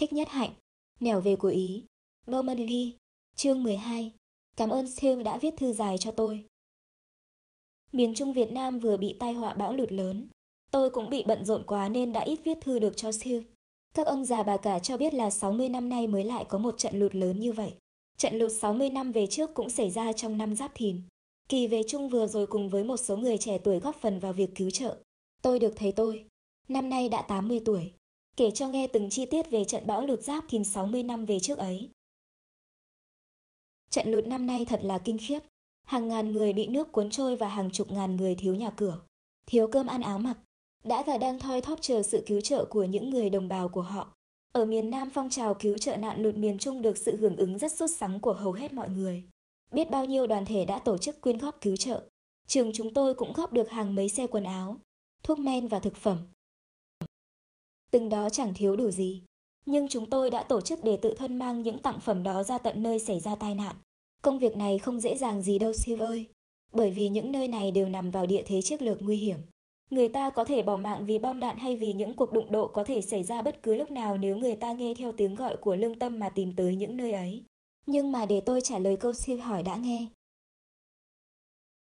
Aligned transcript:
Thích 0.00 0.12
nhất 0.12 0.28
hạnh, 0.28 0.50
nẻo 1.00 1.20
về 1.20 1.36
của 1.36 1.48
Ý, 1.48 1.84
Normandy, 2.30 2.96
chương 3.36 3.62
12. 3.62 4.12
Cảm 4.56 4.70
ơn 4.70 4.90
Siêu 4.90 5.22
đã 5.22 5.38
viết 5.38 5.54
thư 5.56 5.72
dài 5.72 5.98
cho 5.98 6.10
tôi. 6.10 6.44
Miền 7.92 8.14
Trung 8.14 8.32
Việt 8.32 8.52
Nam 8.52 8.78
vừa 8.78 8.96
bị 8.96 9.16
tai 9.18 9.32
họa 9.32 9.54
bão 9.54 9.72
lụt 9.72 9.92
lớn. 9.92 10.28
Tôi 10.70 10.90
cũng 10.90 11.10
bị 11.10 11.24
bận 11.26 11.44
rộn 11.44 11.62
quá 11.66 11.88
nên 11.88 12.12
đã 12.12 12.20
ít 12.20 12.40
viết 12.44 12.58
thư 12.60 12.78
được 12.78 12.96
cho 12.96 13.12
Siêu. 13.12 13.42
Các 13.94 14.06
ông 14.06 14.24
già 14.24 14.42
bà 14.42 14.56
cả 14.56 14.78
cho 14.78 14.96
biết 14.96 15.14
là 15.14 15.30
60 15.30 15.68
năm 15.68 15.88
nay 15.88 16.06
mới 16.06 16.24
lại 16.24 16.44
có 16.48 16.58
một 16.58 16.78
trận 16.78 16.98
lụt 16.98 17.14
lớn 17.14 17.40
như 17.40 17.52
vậy. 17.52 17.72
Trận 18.16 18.38
lụt 18.38 18.52
60 18.60 18.90
năm 18.90 19.12
về 19.12 19.26
trước 19.26 19.54
cũng 19.54 19.70
xảy 19.70 19.90
ra 19.90 20.12
trong 20.12 20.38
năm 20.38 20.54
Giáp 20.54 20.72
Thìn. 20.74 21.02
Kỳ 21.48 21.66
về 21.66 21.82
Trung 21.88 22.08
vừa 22.08 22.26
rồi 22.26 22.46
cùng 22.46 22.68
với 22.68 22.84
một 22.84 22.96
số 22.96 23.16
người 23.16 23.38
trẻ 23.38 23.58
tuổi 23.58 23.78
góp 23.78 23.96
phần 23.96 24.18
vào 24.18 24.32
việc 24.32 24.50
cứu 24.54 24.70
trợ. 24.70 24.98
Tôi 25.42 25.58
được 25.58 25.72
thấy 25.76 25.92
tôi. 25.92 26.24
Năm 26.68 26.88
nay 26.88 27.08
đã 27.08 27.22
80 27.22 27.60
tuổi 27.64 27.92
kể 28.38 28.50
cho 28.50 28.68
nghe 28.68 28.86
từng 28.86 29.10
chi 29.10 29.26
tiết 29.26 29.50
về 29.50 29.64
trận 29.64 29.86
bão 29.86 30.06
lụt 30.06 30.20
giáp 30.20 30.44
thìn 30.48 30.64
60 30.64 31.02
năm 31.02 31.24
về 31.24 31.40
trước 31.40 31.58
ấy. 31.58 31.90
Trận 33.90 34.10
lụt 34.10 34.26
năm 34.26 34.46
nay 34.46 34.64
thật 34.64 34.80
là 34.82 34.98
kinh 34.98 35.18
khiếp. 35.18 35.38
Hàng 35.84 36.08
ngàn 36.08 36.32
người 36.32 36.52
bị 36.52 36.66
nước 36.66 36.92
cuốn 36.92 37.10
trôi 37.10 37.36
và 37.36 37.48
hàng 37.48 37.70
chục 37.70 37.92
ngàn 37.92 38.16
người 38.16 38.34
thiếu 38.34 38.54
nhà 38.54 38.70
cửa, 38.70 39.00
thiếu 39.46 39.68
cơm 39.72 39.86
ăn 39.86 40.00
áo 40.00 40.18
mặc, 40.18 40.38
đã 40.84 41.02
và 41.06 41.18
đang 41.18 41.38
thoi 41.38 41.60
thóp 41.60 41.78
chờ 41.82 42.02
sự 42.02 42.22
cứu 42.26 42.40
trợ 42.40 42.64
của 42.64 42.84
những 42.84 43.10
người 43.10 43.30
đồng 43.30 43.48
bào 43.48 43.68
của 43.68 43.82
họ. 43.82 44.14
Ở 44.52 44.64
miền 44.64 44.90
Nam 44.90 45.10
phong 45.14 45.30
trào 45.30 45.54
cứu 45.54 45.78
trợ 45.78 45.96
nạn 45.96 46.22
lụt 46.22 46.34
miền 46.34 46.58
Trung 46.58 46.82
được 46.82 46.98
sự 46.98 47.16
hưởng 47.16 47.36
ứng 47.36 47.58
rất 47.58 47.72
sốt 47.72 47.90
sắng 47.90 48.20
của 48.20 48.32
hầu 48.32 48.52
hết 48.52 48.72
mọi 48.72 48.88
người. 48.88 49.24
Biết 49.72 49.90
bao 49.90 50.04
nhiêu 50.04 50.26
đoàn 50.26 50.44
thể 50.44 50.64
đã 50.64 50.78
tổ 50.78 50.98
chức 50.98 51.20
quyên 51.20 51.38
góp 51.38 51.60
cứu 51.60 51.76
trợ. 51.76 52.02
Trường 52.46 52.70
chúng 52.74 52.94
tôi 52.94 53.14
cũng 53.14 53.32
góp 53.32 53.52
được 53.52 53.70
hàng 53.70 53.94
mấy 53.94 54.08
xe 54.08 54.26
quần 54.26 54.44
áo, 54.44 54.76
thuốc 55.22 55.38
men 55.38 55.68
và 55.68 55.78
thực 55.78 55.96
phẩm, 55.96 56.18
từng 57.90 58.08
đó 58.08 58.28
chẳng 58.30 58.54
thiếu 58.54 58.76
đủ 58.76 58.90
gì. 58.90 59.22
Nhưng 59.66 59.88
chúng 59.88 60.10
tôi 60.10 60.30
đã 60.30 60.42
tổ 60.42 60.60
chức 60.60 60.84
để 60.84 60.96
tự 60.96 61.14
thân 61.14 61.38
mang 61.38 61.62
những 61.62 61.78
tặng 61.78 62.00
phẩm 62.00 62.22
đó 62.22 62.42
ra 62.42 62.58
tận 62.58 62.82
nơi 62.82 62.98
xảy 62.98 63.20
ra 63.20 63.34
tai 63.34 63.54
nạn. 63.54 63.76
Công 64.22 64.38
việc 64.38 64.56
này 64.56 64.78
không 64.78 65.00
dễ 65.00 65.16
dàng 65.16 65.42
gì 65.42 65.58
đâu 65.58 65.72
siêu 65.72 65.98
ơi, 66.00 66.26
bởi 66.72 66.90
vì 66.90 67.08
những 67.08 67.32
nơi 67.32 67.48
này 67.48 67.70
đều 67.70 67.88
nằm 67.88 68.10
vào 68.10 68.26
địa 68.26 68.42
thế 68.46 68.62
chiến 68.62 68.82
lược 68.82 69.02
nguy 69.02 69.16
hiểm. 69.16 69.38
Người 69.90 70.08
ta 70.08 70.30
có 70.30 70.44
thể 70.44 70.62
bỏ 70.62 70.76
mạng 70.76 71.06
vì 71.06 71.18
bom 71.18 71.40
đạn 71.40 71.56
hay 71.58 71.76
vì 71.76 71.92
những 71.92 72.14
cuộc 72.14 72.32
đụng 72.32 72.52
độ 72.52 72.68
có 72.68 72.84
thể 72.84 73.00
xảy 73.00 73.24
ra 73.24 73.42
bất 73.42 73.62
cứ 73.62 73.74
lúc 73.74 73.90
nào 73.90 74.18
nếu 74.18 74.36
người 74.36 74.56
ta 74.56 74.72
nghe 74.72 74.94
theo 74.94 75.12
tiếng 75.12 75.34
gọi 75.34 75.56
của 75.56 75.76
lương 75.76 75.98
tâm 75.98 76.18
mà 76.18 76.28
tìm 76.28 76.52
tới 76.56 76.76
những 76.76 76.96
nơi 76.96 77.12
ấy. 77.12 77.44
Nhưng 77.86 78.12
mà 78.12 78.26
để 78.26 78.40
tôi 78.40 78.60
trả 78.60 78.78
lời 78.78 78.96
câu 78.96 79.12
siêu 79.12 79.38
hỏi 79.38 79.62
đã 79.62 79.76
nghe. 79.76 80.06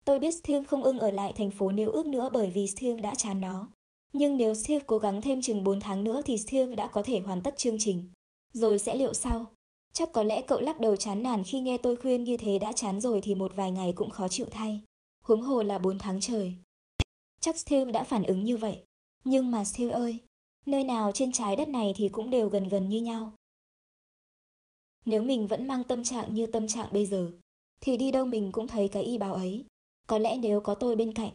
Tôi 0.05 0.19
biết 0.19 0.33
Steve 0.33 0.65
không 0.65 0.83
ưng 0.83 0.99
ở 0.99 1.11
lại 1.11 1.33
thành 1.33 1.51
phố 1.51 1.71
nếu 1.73 1.91
ước 1.91 2.07
nữa 2.07 2.31
bởi 2.33 2.51
vì 2.51 2.67
Steve 2.67 3.01
đã 3.01 3.15
chán 3.15 3.41
nó. 3.41 3.69
Nhưng 4.13 4.37
nếu 4.37 4.55
Steve 4.55 4.85
cố 4.87 4.99
gắng 4.99 5.23
thêm 5.23 5.43
chừng 5.43 5.65
4 5.65 5.81
tháng 5.81 6.05
nữa 6.05 6.21
thì 6.25 6.39
Steve 6.39 6.75
đã 6.75 6.87
có 6.87 7.03
thể 7.03 7.21
hoàn 7.21 7.43
tất 7.43 7.59
chương 7.59 7.77
trình. 7.79 8.11
Rồi 8.53 8.79
sẽ 8.79 8.95
liệu 8.95 9.15
sau? 9.15 9.47
Chắc 9.93 10.13
có 10.13 10.23
lẽ 10.23 10.43
cậu 10.43 10.61
lắc 10.61 10.81
đầu 10.81 10.97
chán 10.97 11.23
nản 11.23 11.45
khi 11.45 11.61
nghe 11.61 11.79
tôi 11.79 11.97
khuyên 11.97 12.25
như 12.25 12.37
thế 12.37 12.59
đã 12.59 12.73
chán 12.73 13.01
rồi 13.01 13.21
thì 13.21 13.35
một 13.35 13.53
vài 13.55 13.71
ngày 13.71 13.93
cũng 13.93 14.11
khó 14.11 14.29
chịu 14.29 14.47
thay. 14.51 14.81
Huống 15.25 15.43
hồ 15.43 15.63
là 15.63 15.79
4 15.79 15.99
tháng 15.99 16.21
trời. 16.21 16.55
Chắc 17.41 17.59
Steve 17.59 17.93
đã 17.93 18.05
phản 18.05 18.23
ứng 18.23 18.45
như 18.45 18.57
vậy. 18.57 18.85
Nhưng 19.25 19.51
mà 19.51 19.65
Steve 19.65 19.93
ơi, 19.93 20.19
nơi 20.67 20.85
nào 20.85 21.13
trên 21.13 21.33
trái 21.33 21.57
đất 21.57 21.69
này 21.69 21.95
thì 21.97 22.09
cũng 22.09 22.31
đều 22.31 22.49
gần 22.49 22.69
gần 22.69 22.89
như 22.89 23.01
nhau. 23.01 23.33
Nếu 25.05 25.23
mình 25.23 25.47
vẫn 25.47 25.67
mang 25.67 25.85
tâm 25.85 26.05
trạng 26.05 26.35
như 26.35 26.47
tâm 26.47 26.69
trạng 26.69 26.89
bây 26.93 27.07
giờ, 27.07 27.31
thì 27.81 27.97
đi 27.97 28.11
đâu 28.11 28.27
mình 28.27 28.53
cũng 28.53 28.69
thấy 28.69 28.89
cái 28.89 29.03
y 29.03 29.19
báo 29.19 29.35
ấy. 29.35 29.65
Có 30.07 30.19
lẽ 30.19 30.37
nếu 30.37 30.61
có 30.61 30.75
tôi 30.75 30.97
bên 30.97 31.13
cạnh, 31.13 31.31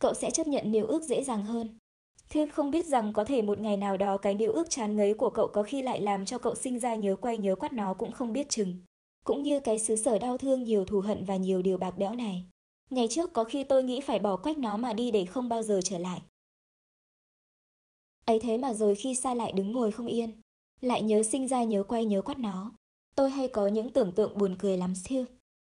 cậu 0.00 0.14
sẽ 0.14 0.30
chấp 0.30 0.46
nhận 0.46 0.72
điều 0.72 0.86
ước 0.86 1.02
dễ 1.02 1.24
dàng 1.24 1.44
hơn. 1.44 1.78
Thêm 2.32 2.50
không 2.50 2.70
biết 2.70 2.86
rằng 2.86 3.12
có 3.12 3.24
thể 3.24 3.42
một 3.42 3.58
ngày 3.58 3.76
nào 3.76 3.96
đó 3.96 4.16
cái 4.16 4.34
điều 4.34 4.52
ước 4.52 4.70
chán 4.70 4.96
ngấy 4.96 5.14
của 5.14 5.30
cậu 5.30 5.48
có 5.48 5.62
khi 5.62 5.82
lại 5.82 6.00
làm 6.00 6.24
cho 6.24 6.38
cậu 6.38 6.54
sinh 6.54 6.78
ra 6.78 6.94
nhớ 6.94 7.16
quay 7.16 7.38
nhớ 7.38 7.54
quắt 7.54 7.72
nó 7.72 7.94
cũng 7.94 8.12
không 8.12 8.32
biết 8.32 8.48
chừng. 8.48 8.76
Cũng 9.24 9.42
như 9.42 9.60
cái 9.60 9.78
xứ 9.78 9.96
sở 9.96 10.18
đau 10.18 10.38
thương 10.38 10.62
nhiều 10.62 10.84
thù 10.84 11.00
hận 11.00 11.24
và 11.24 11.36
nhiều 11.36 11.62
điều 11.62 11.78
bạc 11.78 11.98
bẽo 11.98 12.14
này. 12.14 12.44
Ngày 12.90 13.08
trước 13.10 13.32
có 13.32 13.44
khi 13.44 13.64
tôi 13.64 13.84
nghĩ 13.84 14.00
phải 14.00 14.18
bỏ 14.18 14.36
quách 14.36 14.58
nó 14.58 14.76
mà 14.76 14.92
đi 14.92 15.10
để 15.10 15.24
không 15.24 15.48
bao 15.48 15.62
giờ 15.62 15.80
trở 15.84 15.98
lại. 15.98 16.22
Ấy 18.24 18.40
thế 18.40 18.58
mà 18.58 18.74
rồi 18.74 18.94
khi 18.94 19.14
xa 19.14 19.34
lại 19.34 19.52
đứng 19.52 19.72
ngồi 19.72 19.92
không 19.92 20.06
yên, 20.06 20.30
lại 20.80 21.02
nhớ 21.02 21.22
sinh 21.22 21.48
ra 21.48 21.64
nhớ 21.64 21.82
quay 21.82 22.04
nhớ 22.04 22.22
quắt 22.22 22.38
nó. 22.38 22.72
Tôi 23.14 23.30
hay 23.30 23.48
có 23.48 23.66
những 23.66 23.92
tưởng 23.92 24.12
tượng 24.12 24.38
buồn 24.38 24.56
cười 24.58 24.76
lắm 24.76 24.94
siêu. 24.94 25.24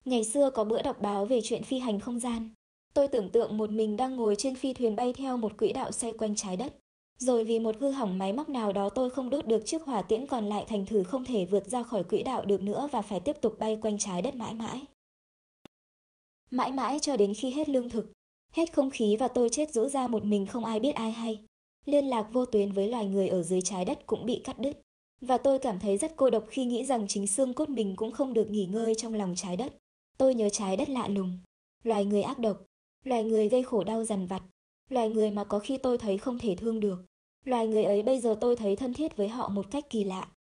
Ngày 0.05 0.23
xưa 0.23 0.49
có 0.49 0.63
bữa 0.63 0.81
đọc 0.81 1.01
báo 1.01 1.25
về 1.25 1.39
chuyện 1.43 1.63
phi 1.63 1.79
hành 1.79 1.99
không 1.99 2.19
gian, 2.19 2.49
Tôi 2.97 3.07
tưởng 3.07 3.29
tượng 3.29 3.57
một 3.57 3.71
mình 3.71 3.97
đang 3.97 4.15
ngồi 4.15 4.35
trên 4.35 4.55
phi 4.55 4.73
thuyền 4.73 4.95
bay 4.95 5.13
theo 5.13 5.37
một 5.37 5.57
quỹ 5.57 5.73
đạo 5.73 5.91
xoay 5.91 6.13
quanh 6.13 6.35
trái 6.35 6.57
đất. 6.57 6.73
Rồi 7.17 7.43
vì 7.43 7.59
một 7.59 7.75
hư 7.79 7.91
hỏng 7.91 8.17
máy 8.17 8.33
móc 8.33 8.49
nào 8.49 8.73
đó 8.73 8.89
tôi 8.89 9.09
không 9.09 9.29
đốt 9.29 9.47
được 9.47 9.65
chiếc 9.65 9.83
hỏa 9.83 10.01
tiễn 10.01 10.27
còn 10.27 10.49
lại 10.49 10.65
thành 10.67 10.85
thử 10.85 11.03
không 11.03 11.25
thể 11.25 11.45
vượt 11.45 11.67
ra 11.67 11.83
khỏi 11.83 12.03
quỹ 12.03 12.23
đạo 12.23 12.45
được 12.45 12.61
nữa 12.61 12.89
và 12.91 13.01
phải 13.01 13.19
tiếp 13.19 13.35
tục 13.41 13.59
bay 13.59 13.77
quanh 13.81 13.97
trái 13.97 14.21
đất 14.21 14.35
mãi 14.35 14.53
mãi. 14.53 14.81
Mãi 16.51 16.71
mãi 16.71 16.99
cho 17.01 17.17
đến 17.17 17.33
khi 17.33 17.51
hết 17.51 17.69
lương 17.69 17.89
thực, 17.89 18.11
hết 18.51 18.73
không 18.73 18.89
khí 18.89 19.15
và 19.19 19.27
tôi 19.27 19.49
chết 19.49 19.73
rũ 19.73 19.87
ra 19.87 20.07
một 20.07 20.23
mình 20.23 20.45
không 20.45 20.65
ai 20.65 20.79
biết 20.79 20.95
ai 20.95 21.11
hay. 21.11 21.39
Liên 21.85 22.05
lạc 22.05 22.27
vô 22.33 22.45
tuyến 22.45 22.71
với 22.71 22.89
loài 22.89 23.05
người 23.05 23.27
ở 23.27 23.43
dưới 23.43 23.61
trái 23.61 23.85
đất 23.85 24.05
cũng 24.05 24.25
bị 24.25 24.41
cắt 24.43 24.59
đứt. 24.59 24.81
Và 25.21 25.37
tôi 25.37 25.59
cảm 25.59 25.79
thấy 25.79 25.97
rất 25.97 26.13
cô 26.15 26.29
độc 26.29 26.45
khi 26.49 26.65
nghĩ 26.65 26.85
rằng 26.85 27.07
chính 27.07 27.27
xương 27.27 27.53
cốt 27.53 27.69
mình 27.69 27.95
cũng 27.95 28.11
không 28.11 28.33
được 28.33 28.49
nghỉ 28.49 28.65
ngơi 28.65 28.95
trong 28.95 29.13
lòng 29.13 29.33
trái 29.35 29.57
đất. 29.57 29.73
Tôi 30.17 30.35
nhớ 30.35 30.49
trái 30.49 30.77
đất 30.77 30.89
lạ 30.89 31.07
lùng, 31.07 31.39
loài 31.83 32.05
người 32.05 32.21
ác 32.21 32.39
độc, 32.39 32.66
loài 33.03 33.23
người 33.23 33.49
gây 33.49 33.63
khổ 33.63 33.83
đau 33.83 34.03
dằn 34.03 34.27
vặt, 34.27 34.43
loài 34.89 35.09
người 35.09 35.31
mà 35.31 35.43
có 35.43 35.59
khi 35.59 35.77
tôi 35.77 35.97
thấy 35.97 36.17
không 36.17 36.39
thể 36.39 36.55
thương 36.55 36.79
được. 36.79 37.05
Loài 37.45 37.67
người 37.67 37.83
ấy 37.83 38.03
bây 38.03 38.19
giờ 38.19 38.37
tôi 38.41 38.55
thấy 38.55 38.75
thân 38.75 38.93
thiết 38.93 39.17
với 39.17 39.27
họ 39.27 39.49
một 39.49 39.71
cách 39.71 39.89
kỳ 39.89 40.03
lạ. 40.03 40.31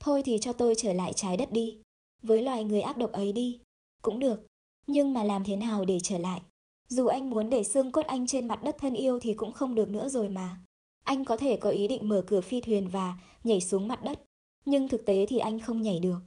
Thôi 0.00 0.22
thì 0.24 0.38
cho 0.40 0.52
tôi 0.52 0.74
trở 0.74 0.92
lại 0.92 1.12
trái 1.12 1.36
đất 1.36 1.52
đi, 1.52 1.78
với 2.22 2.42
loài 2.42 2.64
người 2.64 2.80
ác 2.80 2.96
độc 2.96 3.12
ấy 3.12 3.32
đi. 3.32 3.60
Cũng 4.02 4.18
được, 4.18 4.46
nhưng 4.86 5.12
mà 5.12 5.24
làm 5.24 5.44
thế 5.44 5.56
nào 5.56 5.84
để 5.84 5.98
trở 6.02 6.18
lại? 6.18 6.40
Dù 6.88 7.06
anh 7.06 7.30
muốn 7.30 7.50
để 7.50 7.64
xương 7.64 7.92
cốt 7.92 8.06
anh 8.06 8.26
trên 8.26 8.48
mặt 8.48 8.60
đất 8.64 8.76
thân 8.78 8.94
yêu 8.94 9.20
thì 9.20 9.34
cũng 9.34 9.52
không 9.52 9.74
được 9.74 9.88
nữa 9.88 10.08
rồi 10.08 10.28
mà. 10.28 10.60
Anh 11.04 11.24
có 11.24 11.36
thể 11.36 11.56
có 11.56 11.70
ý 11.70 11.88
định 11.88 12.08
mở 12.08 12.24
cửa 12.26 12.40
phi 12.40 12.60
thuyền 12.60 12.88
và 12.88 13.18
nhảy 13.44 13.60
xuống 13.60 13.88
mặt 13.88 14.04
đất, 14.04 14.22
nhưng 14.64 14.88
thực 14.88 15.06
tế 15.06 15.26
thì 15.26 15.38
anh 15.38 15.60
không 15.60 15.82
nhảy 15.82 16.00
được, 16.00 16.18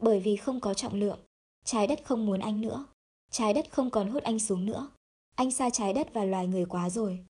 bởi 0.00 0.20
vì 0.20 0.36
không 0.36 0.60
có 0.60 0.74
trọng 0.74 0.94
lượng. 0.94 1.18
Trái 1.64 1.86
đất 1.86 2.04
không 2.04 2.26
muốn 2.26 2.40
anh 2.40 2.60
nữa. 2.60 2.86
Trái 3.30 3.54
đất 3.54 3.70
không 3.70 3.90
còn 3.90 4.08
hút 4.08 4.22
anh 4.22 4.38
xuống 4.38 4.66
nữa. 4.66 4.90
Anh 5.34 5.50
xa 5.50 5.70
trái 5.70 5.92
đất 5.92 6.14
và 6.14 6.24
loài 6.24 6.46
người 6.46 6.64
quá 6.64 6.90
rồi. 6.90 7.24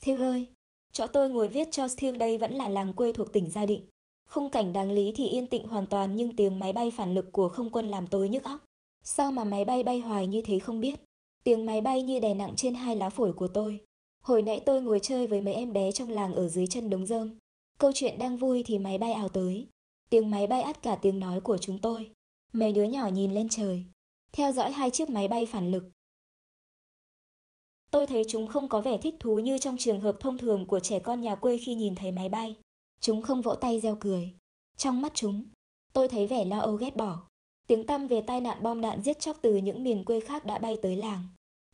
Thiêu 0.00 0.16
ơi, 0.16 0.46
chỗ 0.92 1.06
tôi 1.06 1.30
ngồi 1.30 1.48
viết 1.48 1.68
cho 1.70 1.88
Thiêu 1.96 2.12
đây 2.12 2.38
vẫn 2.38 2.54
là 2.54 2.68
làng 2.68 2.92
quê 2.92 3.12
thuộc 3.12 3.32
tỉnh 3.32 3.50
Gia 3.50 3.66
Định. 3.66 3.86
Khung 4.28 4.50
cảnh 4.50 4.72
đáng 4.72 4.92
lý 4.92 5.12
thì 5.16 5.28
yên 5.28 5.46
tĩnh 5.46 5.68
hoàn 5.68 5.86
toàn 5.86 6.16
nhưng 6.16 6.36
tiếng 6.36 6.58
máy 6.58 6.72
bay 6.72 6.90
phản 6.90 7.14
lực 7.14 7.32
của 7.32 7.48
không 7.48 7.70
quân 7.70 7.88
làm 7.88 8.06
tôi 8.06 8.28
nhức 8.28 8.44
óc. 8.44 8.64
Sao 9.04 9.32
mà 9.32 9.44
máy 9.44 9.64
bay 9.64 9.82
bay 9.82 10.00
hoài 10.00 10.26
như 10.26 10.42
thế 10.42 10.58
không 10.58 10.80
biết. 10.80 11.00
Tiếng 11.44 11.66
máy 11.66 11.80
bay 11.80 12.02
như 12.02 12.20
đè 12.20 12.34
nặng 12.34 12.52
trên 12.56 12.74
hai 12.74 12.96
lá 12.96 13.10
phổi 13.10 13.32
của 13.32 13.48
tôi. 13.48 13.80
Hồi 14.22 14.42
nãy 14.42 14.62
tôi 14.66 14.82
ngồi 14.82 15.00
chơi 15.02 15.26
với 15.26 15.40
mấy 15.40 15.54
em 15.54 15.72
bé 15.72 15.92
trong 15.92 16.10
làng 16.10 16.34
ở 16.34 16.48
dưới 16.48 16.66
chân 16.66 16.90
đống 16.90 17.06
rơm. 17.06 17.38
Câu 17.78 17.92
chuyện 17.94 18.18
đang 18.18 18.36
vui 18.36 18.62
thì 18.66 18.78
máy 18.78 18.98
bay 18.98 19.12
ảo 19.12 19.28
tới. 19.28 19.66
Tiếng 20.10 20.30
máy 20.30 20.46
bay 20.46 20.62
át 20.62 20.82
cả 20.82 20.96
tiếng 21.02 21.20
nói 21.20 21.40
của 21.40 21.58
chúng 21.58 21.78
tôi. 21.78 22.10
Mấy 22.52 22.72
đứa 22.72 22.84
nhỏ 22.84 23.08
nhìn 23.08 23.34
lên 23.34 23.48
trời, 23.48 23.84
theo 24.32 24.52
dõi 24.52 24.72
hai 24.72 24.90
chiếc 24.90 25.10
máy 25.10 25.28
bay 25.28 25.46
phản 25.46 25.70
lực. 25.70 25.84
Tôi 27.90 28.06
thấy 28.06 28.22
chúng 28.28 28.46
không 28.46 28.68
có 28.68 28.80
vẻ 28.80 28.98
thích 28.98 29.14
thú 29.20 29.38
như 29.38 29.58
trong 29.58 29.76
trường 29.78 30.00
hợp 30.00 30.16
thông 30.20 30.38
thường 30.38 30.66
của 30.66 30.80
trẻ 30.80 30.98
con 30.98 31.20
nhà 31.20 31.34
quê 31.34 31.58
khi 31.58 31.74
nhìn 31.74 31.94
thấy 31.94 32.12
máy 32.12 32.28
bay. 32.28 32.56
Chúng 33.00 33.22
không 33.22 33.42
vỗ 33.42 33.54
tay 33.54 33.80
reo 33.80 33.96
cười. 34.00 34.34
Trong 34.76 35.00
mắt 35.00 35.12
chúng, 35.14 35.44
tôi 35.92 36.08
thấy 36.08 36.26
vẻ 36.26 36.44
lo 36.44 36.58
âu 36.58 36.74
ghét 36.74 36.96
bỏ. 36.96 37.28
Tiếng 37.66 37.86
tăm 37.86 38.06
về 38.06 38.20
tai 38.20 38.40
nạn 38.40 38.62
bom 38.62 38.80
đạn 38.80 39.02
giết 39.02 39.20
chóc 39.20 39.36
từ 39.42 39.56
những 39.56 39.84
miền 39.84 40.04
quê 40.04 40.20
khác 40.20 40.44
đã 40.44 40.58
bay 40.58 40.76
tới 40.82 40.96
làng. 40.96 41.22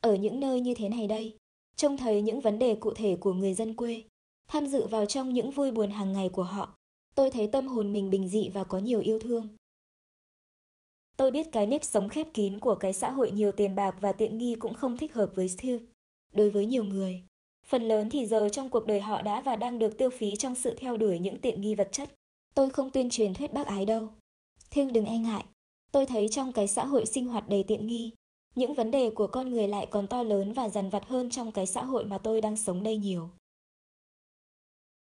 Ở 0.00 0.14
những 0.14 0.40
nơi 0.40 0.60
như 0.60 0.74
thế 0.74 0.88
này 0.88 1.06
đây, 1.06 1.36
trông 1.76 1.96
thấy 1.96 2.22
những 2.22 2.40
vấn 2.40 2.58
đề 2.58 2.74
cụ 2.74 2.92
thể 2.94 3.16
của 3.16 3.32
người 3.32 3.54
dân 3.54 3.74
quê, 3.74 4.02
tham 4.48 4.66
dự 4.66 4.86
vào 4.86 5.06
trong 5.06 5.34
những 5.34 5.50
vui 5.50 5.70
buồn 5.70 5.90
hàng 5.90 6.12
ngày 6.12 6.28
của 6.28 6.42
họ. 6.42 6.74
Tôi 7.14 7.30
thấy 7.30 7.46
tâm 7.46 7.66
hồn 7.66 7.92
mình 7.92 8.10
bình 8.10 8.28
dị 8.28 8.48
và 8.48 8.64
có 8.64 8.78
nhiều 8.78 9.00
yêu 9.00 9.18
thương. 9.18 9.48
Tôi 11.16 11.30
biết 11.30 11.52
cái 11.52 11.66
nếp 11.66 11.84
sống 11.84 12.08
khép 12.08 12.26
kín 12.34 12.58
của 12.58 12.74
cái 12.74 12.92
xã 12.92 13.10
hội 13.10 13.30
nhiều 13.30 13.52
tiền 13.52 13.74
bạc 13.74 13.96
và 14.00 14.12
tiện 14.12 14.38
nghi 14.38 14.54
cũng 14.54 14.74
không 14.74 14.96
thích 14.96 15.14
hợp 15.14 15.30
với 15.34 15.48
Steve. 15.48 15.84
Đối 16.32 16.50
với 16.50 16.66
nhiều 16.66 16.84
người, 16.84 17.22
phần 17.66 17.82
lớn 17.82 18.10
thì 18.10 18.26
giờ 18.26 18.48
trong 18.48 18.70
cuộc 18.70 18.86
đời 18.86 19.00
họ 19.00 19.22
đã 19.22 19.40
và 19.40 19.56
đang 19.56 19.78
được 19.78 19.98
tiêu 19.98 20.10
phí 20.10 20.36
trong 20.36 20.54
sự 20.54 20.74
theo 20.78 20.96
đuổi 20.96 21.18
những 21.18 21.40
tiện 21.40 21.60
nghi 21.60 21.74
vật 21.74 21.88
chất. 21.92 22.14
Tôi 22.54 22.70
không 22.70 22.90
tuyên 22.90 23.10
truyền 23.10 23.34
thuyết 23.34 23.52
bác 23.52 23.66
ái 23.66 23.86
đâu. 23.86 24.08
Thương 24.70 24.92
đừng 24.92 25.04
e 25.04 25.18
ngại. 25.18 25.44
Tôi 25.92 26.06
thấy 26.06 26.28
trong 26.28 26.52
cái 26.52 26.68
xã 26.68 26.84
hội 26.84 27.06
sinh 27.06 27.26
hoạt 27.26 27.48
đầy 27.48 27.62
tiện 27.62 27.86
nghi, 27.86 28.12
những 28.54 28.74
vấn 28.74 28.90
đề 28.90 29.10
của 29.10 29.26
con 29.26 29.50
người 29.50 29.68
lại 29.68 29.86
còn 29.90 30.06
to 30.06 30.22
lớn 30.22 30.52
và 30.52 30.68
dằn 30.68 30.90
vặt 30.90 31.04
hơn 31.06 31.30
trong 31.30 31.52
cái 31.52 31.66
xã 31.66 31.84
hội 31.84 32.04
mà 32.04 32.18
tôi 32.18 32.40
đang 32.40 32.56
sống 32.56 32.82
đây 32.82 32.96
nhiều. 32.96 33.30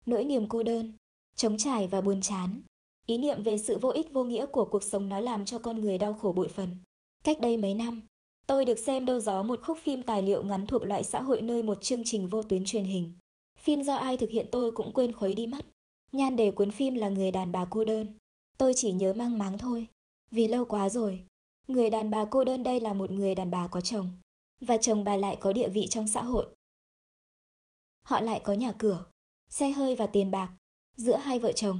Nỗi 0.06 0.24
niềm 0.24 0.48
cô 0.48 0.62
đơn, 0.62 0.92
trống 1.36 1.58
trải 1.58 1.86
và 1.86 2.00
buồn 2.00 2.20
chán, 2.20 2.62
Ý 3.06 3.18
niệm 3.18 3.42
về 3.42 3.58
sự 3.58 3.78
vô 3.78 3.88
ích 3.88 4.12
vô 4.12 4.24
nghĩa 4.24 4.46
của 4.46 4.64
cuộc 4.64 4.82
sống 4.82 5.08
nó 5.08 5.20
làm 5.20 5.44
cho 5.44 5.58
con 5.58 5.80
người 5.80 5.98
đau 5.98 6.14
khổ 6.14 6.32
bội 6.32 6.48
phần. 6.48 6.76
Cách 7.24 7.40
đây 7.40 7.56
mấy 7.56 7.74
năm, 7.74 8.02
tôi 8.46 8.64
được 8.64 8.78
xem 8.78 9.06
đâu 9.06 9.20
gió 9.20 9.42
một 9.42 9.60
khúc 9.62 9.78
phim 9.82 10.02
tài 10.02 10.22
liệu 10.22 10.42
ngắn 10.42 10.66
thuộc 10.66 10.82
loại 10.82 11.04
xã 11.04 11.20
hội 11.22 11.42
nơi 11.42 11.62
một 11.62 11.82
chương 11.82 12.02
trình 12.04 12.28
vô 12.28 12.42
tuyến 12.42 12.64
truyền 12.64 12.84
hình. 12.84 13.12
Phim 13.58 13.82
do 13.82 13.94
ai 13.94 14.16
thực 14.16 14.30
hiện 14.30 14.46
tôi 14.52 14.72
cũng 14.72 14.92
quên 14.92 15.12
khuấy 15.12 15.34
đi 15.34 15.46
mất. 15.46 15.66
Nhan 16.12 16.36
đề 16.36 16.50
cuốn 16.50 16.70
phim 16.70 16.94
là 16.94 17.08
người 17.08 17.30
đàn 17.30 17.52
bà 17.52 17.64
cô 17.64 17.84
đơn. 17.84 18.06
Tôi 18.58 18.72
chỉ 18.76 18.92
nhớ 18.92 19.12
mang 19.12 19.38
máng 19.38 19.58
thôi, 19.58 19.86
vì 20.30 20.48
lâu 20.48 20.64
quá 20.64 20.88
rồi. 20.88 21.24
Người 21.68 21.90
đàn 21.90 22.10
bà 22.10 22.24
cô 22.24 22.44
đơn 22.44 22.62
đây 22.62 22.80
là 22.80 22.92
một 22.92 23.10
người 23.10 23.34
đàn 23.34 23.50
bà 23.50 23.66
có 23.66 23.80
chồng, 23.80 24.10
và 24.60 24.76
chồng 24.76 25.04
bà 25.04 25.16
lại 25.16 25.36
có 25.40 25.52
địa 25.52 25.68
vị 25.68 25.86
trong 25.90 26.08
xã 26.08 26.22
hội. 26.22 26.46
Họ 28.02 28.20
lại 28.20 28.40
có 28.44 28.52
nhà 28.52 28.72
cửa, 28.78 29.04
xe 29.48 29.70
hơi 29.70 29.96
và 29.96 30.06
tiền 30.06 30.30
bạc. 30.30 30.52
Giữa 30.96 31.16
hai 31.16 31.38
vợ 31.38 31.52
chồng, 31.52 31.78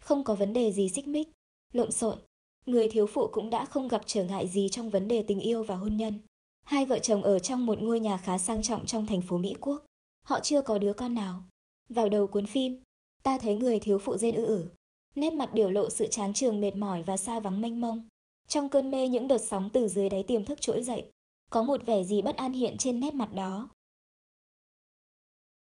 không 0.00 0.24
có 0.24 0.34
vấn 0.34 0.52
đề 0.52 0.72
gì 0.72 0.88
xích 0.88 1.08
mích, 1.08 1.28
lộn 1.72 1.90
xộn. 1.92 2.18
Người 2.66 2.88
thiếu 2.88 3.06
phụ 3.06 3.28
cũng 3.32 3.50
đã 3.50 3.64
không 3.64 3.88
gặp 3.88 4.02
trở 4.06 4.24
ngại 4.24 4.48
gì 4.48 4.68
trong 4.68 4.90
vấn 4.90 5.08
đề 5.08 5.22
tình 5.22 5.40
yêu 5.40 5.62
và 5.62 5.76
hôn 5.76 5.96
nhân. 5.96 6.18
Hai 6.64 6.86
vợ 6.86 6.98
chồng 6.98 7.22
ở 7.22 7.38
trong 7.38 7.66
một 7.66 7.82
ngôi 7.82 8.00
nhà 8.00 8.16
khá 8.16 8.38
sang 8.38 8.62
trọng 8.62 8.86
trong 8.86 9.06
thành 9.06 9.22
phố 9.22 9.38
Mỹ 9.38 9.54
Quốc. 9.60 9.84
Họ 10.22 10.40
chưa 10.40 10.62
có 10.62 10.78
đứa 10.78 10.92
con 10.92 11.14
nào. 11.14 11.42
Vào 11.88 12.08
đầu 12.08 12.26
cuốn 12.26 12.46
phim, 12.46 12.82
ta 13.22 13.38
thấy 13.38 13.54
người 13.54 13.80
thiếu 13.80 13.98
phụ 13.98 14.16
rên 14.16 14.34
ư 14.34 14.46
ử. 14.46 14.68
Nét 15.14 15.32
mặt 15.32 15.50
biểu 15.54 15.70
lộ 15.70 15.90
sự 15.90 16.06
chán 16.06 16.32
trường 16.32 16.60
mệt 16.60 16.76
mỏi 16.76 17.02
và 17.02 17.16
xa 17.16 17.40
vắng 17.40 17.60
mênh 17.60 17.80
mông. 17.80 18.08
Trong 18.48 18.68
cơn 18.68 18.90
mê 18.90 19.08
những 19.08 19.28
đợt 19.28 19.38
sóng 19.38 19.70
từ 19.72 19.88
dưới 19.88 20.08
đáy 20.08 20.22
tiềm 20.22 20.44
thức 20.44 20.60
trỗi 20.60 20.82
dậy. 20.82 21.10
Có 21.50 21.62
một 21.62 21.86
vẻ 21.86 22.04
gì 22.04 22.22
bất 22.22 22.36
an 22.36 22.52
hiện 22.52 22.76
trên 22.76 23.00
nét 23.00 23.14
mặt 23.14 23.34
đó. 23.34 23.68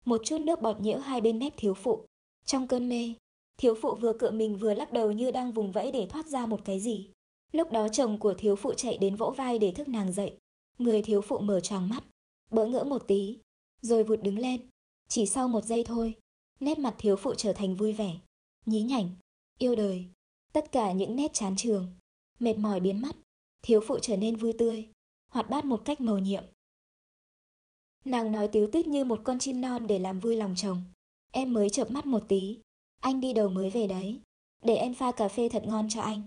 Một 0.04 0.20
chút 0.24 0.38
nước 0.40 0.62
bọt 0.62 0.80
nhiễu 0.80 0.98
hai 0.98 1.20
bên 1.20 1.38
mép 1.38 1.52
thiếu 1.56 1.74
phụ. 1.74 2.06
Trong 2.44 2.68
cơn 2.68 2.88
mê, 2.88 3.14
thiếu 3.56 3.74
phụ 3.82 3.94
vừa 3.94 4.12
cựa 4.12 4.30
mình 4.30 4.56
vừa 4.56 4.74
lắc 4.74 4.92
đầu 4.92 5.12
như 5.12 5.30
đang 5.30 5.52
vùng 5.52 5.72
vẫy 5.72 5.92
để 5.92 6.06
thoát 6.10 6.26
ra 6.26 6.46
một 6.46 6.60
cái 6.64 6.80
gì. 6.80 7.10
Lúc 7.52 7.72
đó 7.72 7.88
chồng 7.88 8.18
của 8.18 8.34
thiếu 8.34 8.56
phụ 8.56 8.74
chạy 8.74 8.98
đến 8.98 9.16
vỗ 9.16 9.30
vai 9.30 9.58
để 9.58 9.72
thức 9.72 9.88
nàng 9.88 10.12
dậy. 10.12 10.36
Người 10.78 11.02
thiếu 11.02 11.20
phụ 11.20 11.38
mở 11.38 11.60
tròn 11.60 11.88
mắt, 11.88 12.04
bỡ 12.50 12.66
ngỡ 12.66 12.84
một 12.84 13.04
tí, 13.06 13.38
rồi 13.80 14.04
vụt 14.04 14.22
đứng 14.22 14.38
lên. 14.38 14.60
Chỉ 15.08 15.26
sau 15.26 15.48
một 15.48 15.64
giây 15.64 15.84
thôi, 15.84 16.14
nét 16.60 16.78
mặt 16.78 16.94
thiếu 16.98 17.16
phụ 17.16 17.34
trở 17.34 17.52
thành 17.52 17.74
vui 17.76 17.92
vẻ, 17.92 18.16
nhí 18.66 18.82
nhảnh, 18.82 19.10
yêu 19.58 19.76
đời. 19.76 20.06
Tất 20.52 20.72
cả 20.72 20.92
những 20.92 21.16
nét 21.16 21.32
chán 21.32 21.54
trường, 21.56 21.86
mệt 22.38 22.58
mỏi 22.58 22.80
biến 22.80 23.02
mất, 23.02 23.16
thiếu 23.62 23.80
phụ 23.86 23.98
trở 23.98 24.16
nên 24.16 24.36
vui 24.36 24.52
tươi, 24.52 24.88
hoạt 25.32 25.50
bát 25.50 25.64
một 25.64 25.84
cách 25.84 26.00
mầu 26.00 26.18
nhiệm. 26.18 26.44
Nàng 28.04 28.32
nói 28.32 28.48
tiếu 28.48 28.68
tít 28.72 28.86
như 28.86 29.04
một 29.04 29.20
con 29.24 29.38
chim 29.38 29.60
non 29.60 29.86
để 29.86 29.98
làm 29.98 30.20
vui 30.20 30.36
lòng 30.36 30.54
chồng. 30.56 30.82
Em 31.30 31.52
mới 31.52 31.70
chợp 31.70 31.90
mắt 31.90 32.06
một 32.06 32.24
tí, 32.28 32.58
anh 33.02 33.20
đi 33.20 33.32
đầu 33.32 33.48
mới 33.48 33.70
về 33.70 33.86
đấy. 33.86 34.20
Để 34.64 34.76
em 34.76 34.94
pha 34.94 35.12
cà 35.12 35.28
phê 35.28 35.48
thật 35.48 35.62
ngon 35.66 35.88
cho 35.88 36.00
anh. 36.00 36.22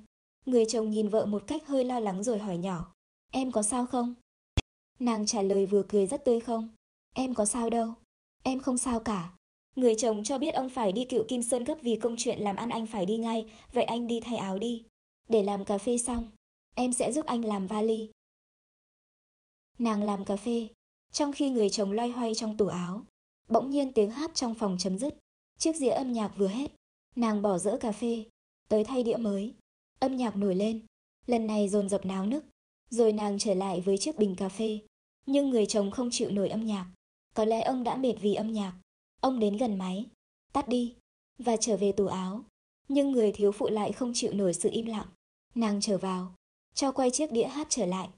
Người 0.45 0.65
chồng 0.65 0.89
nhìn 0.89 1.09
vợ 1.09 1.25
một 1.25 1.43
cách 1.47 1.67
hơi 1.67 1.83
lo 1.83 1.99
lắng 1.99 2.23
rồi 2.23 2.39
hỏi 2.39 2.57
nhỏ. 2.57 2.93
Em 3.31 3.51
có 3.51 3.63
sao 3.63 3.85
không? 3.85 4.13
Nàng 4.99 5.25
trả 5.25 5.41
lời 5.41 5.65
vừa 5.65 5.83
cười 5.89 6.07
rất 6.07 6.25
tươi 6.25 6.39
không. 6.39 6.69
Em 7.13 7.33
có 7.33 7.45
sao 7.45 7.69
đâu. 7.69 7.93
Em 8.43 8.59
không 8.59 8.77
sao 8.77 8.99
cả. 8.99 9.33
Người 9.75 9.95
chồng 9.97 10.23
cho 10.23 10.37
biết 10.37 10.51
ông 10.51 10.69
phải 10.69 10.91
đi 10.91 11.05
cựu 11.05 11.23
Kim 11.27 11.43
Sơn 11.43 11.63
gấp 11.63 11.75
vì 11.81 11.95
công 11.95 12.15
chuyện 12.17 12.39
làm 12.39 12.55
ăn 12.55 12.69
anh 12.69 12.87
phải 12.87 13.05
đi 13.05 13.17
ngay, 13.17 13.51
vậy 13.73 13.83
anh 13.83 14.07
đi 14.07 14.19
thay 14.19 14.37
áo 14.37 14.59
đi. 14.59 14.83
Để 15.29 15.43
làm 15.43 15.65
cà 15.65 15.77
phê 15.77 15.97
xong, 15.97 16.31
em 16.75 16.93
sẽ 16.93 17.11
giúp 17.11 17.25
anh 17.25 17.45
làm 17.45 17.67
vali. 17.67 18.09
Nàng 19.79 20.03
làm 20.03 20.25
cà 20.25 20.35
phê, 20.35 20.67
trong 21.11 21.31
khi 21.31 21.49
người 21.49 21.69
chồng 21.69 21.91
loay 21.91 22.09
hoay 22.09 22.35
trong 22.35 22.57
tủ 22.57 22.67
áo. 22.67 23.01
Bỗng 23.49 23.69
nhiên 23.69 23.93
tiếng 23.93 24.11
hát 24.11 24.31
trong 24.33 24.55
phòng 24.55 24.75
chấm 24.79 24.97
dứt. 24.97 25.17
Chiếc 25.57 25.75
dĩa 25.75 25.89
âm 25.89 26.13
nhạc 26.13 26.33
vừa 26.37 26.47
hết, 26.47 26.71
nàng 27.15 27.41
bỏ 27.41 27.57
dỡ 27.57 27.77
cà 27.77 27.91
phê, 27.91 28.23
tới 28.69 28.83
thay 28.83 29.03
đĩa 29.03 29.17
mới. 29.17 29.53
Âm 29.99 30.15
nhạc 30.15 30.35
nổi 30.35 30.55
lên, 30.55 30.85
lần 31.25 31.47
này 31.47 31.69
dồn 31.69 31.89
dập 31.89 32.05
náo 32.05 32.25
nức. 32.25 32.45
Rồi 32.89 33.13
nàng 33.13 33.39
trở 33.39 33.53
lại 33.53 33.81
với 33.81 33.97
chiếc 33.97 34.17
bình 34.17 34.35
cà 34.35 34.49
phê. 34.49 34.79
Nhưng 35.25 35.49
người 35.49 35.65
chồng 35.65 35.91
không 35.91 36.09
chịu 36.11 36.31
nổi 36.31 36.49
âm 36.49 36.65
nhạc. 36.65 36.91
Có 37.33 37.45
lẽ 37.45 37.61
ông 37.61 37.83
đã 37.83 37.95
mệt 37.95 38.13
vì 38.21 38.33
âm 38.35 38.53
nhạc. 38.53 38.73
Ông 39.21 39.39
đến 39.39 39.57
gần 39.57 39.77
máy, 39.77 40.05
tắt 40.53 40.67
đi, 40.67 40.95
và 41.37 41.57
trở 41.57 41.77
về 41.77 41.91
tủ 41.91 42.07
áo. 42.07 42.43
Nhưng 42.87 43.11
người 43.11 43.31
thiếu 43.31 43.51
phụ 43.51 43.69
lại 43.69 43.91
không 43.91 44.11
chịu 44.15 44.33
nổi 44.33 44.53
sự 44.53 44.69
im 44.71 44.85
lặng. 44.85 45.07
Nàng 45.55 45.81
trở 45.81 45.97
vào, 45.97 46.35
cho 46.73 46.91
quay 46.91 47.11
chiếc 47.11 47.31
đĩa 47.31 47.47
hát 47.47 47.67
trở 47.69 47.85
lại. 47.85 48.09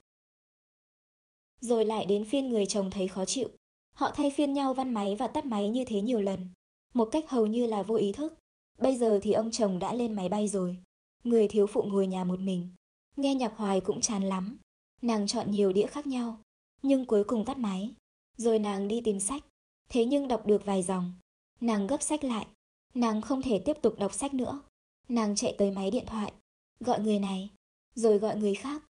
Rồi 1.60 1.84
lại 1.84 2.06
đến 2.06 2.24
phiên 2.24 2.48
người 2.48 2.66
chồng 2.66 2.90
thấy 2.90 3.08
khó 3.08 3.24
chịu. 3.24 3.48
Họ 3.94 4.10
thay 4.14 4.30
phiên 4.30 4.52
nhau 4.52 4.74
văn 4.74 4.94
máy 4.94 5.16
và 5.16 5.26
tắt 5.26 5.44
máy 5.44 5.68
như 5.68 5.84
thế 5.84 6.00
nhiều 6.00 6.20
lần, 6.20 6.48
một 6.94 7.08
cách 7.12 7.24
hầu 7.28 7.46
như 7.46 7.66
là 7.66 7.82
vô 7.82 7.94
ý 7.94 8.12
thức. 8.12 8.34
Bây 8.78 8.96
giờ 8.96 9.20
thì 9.22 9.32
ông 9.32 9.50
chồng 9.50 9.78
đã 9.78 9.94
lên 9.94 10.12
máy 10.12 10.28
bay 10.28 10.48
rồi. 10.48 10.76
Người 11.24 11.48
thiếu 11.48 11.66
phụ 11.66 11.82
ngồi 11.82 12.06
nhà 12.06 12.24
một 12.24 12.40
mình. 12.40 12.68
Nghe 13.16 13.34
nhạc 13.34 13.56
hoài 13.56 13.80
cũng 13.80 14.00
chán 14.00 14.22
lắm. 14.22 14.58
Nàng 15.02 15.26
chọn 15.26 15.50
nhiều 15.50 15.72
đĩa 15.72 15.86
khác 15.86 16.06
nhau, 16.06 16.38
nhưng 16.82 17.06
cuối 17.06 17.24
cùng 17.24 17.44
tắt 17.44 17.58
máy. 17.58 17.94
Rồi 18.36 18.58
nàng 18.58 18.88
đi 18.88 19.00
tìm 19.00 19.20
sách. 19.20 19.44
Thế 19.88 20.04
nhưng 20.04 20.28
đọc 20.28 20.46
được 20.46 20.64
vài 20.64 20.82
dòng. 20.82 21.12
Nàng 21.60 21.86
gấp 21.86 22.02
sách 22.02 22.24
lại. 22.24 22.46
Nàng 22.94 23.22
không 23.22 23.42
thể 23.42 23.62
tiếp 23.64 23.76
tục 23.82 23.94
đọc 23.98 24.14
sách 24.14 24.34
nữa. 24.34 24.62
Nàng 25.08 25.34
chạy 25.36 25.54
tới 25.58 25.70
máy 25.70 25.90
điện 25.90 26.04
thoại. 26.06 26.32
Gọi 26.80 27.00
người 27.00 27.18
này. 27.18 27.50
Rồi 27.94 28.18
gọi 28.18 28.36
người 28.36 28.54
khác. 28.54 28.82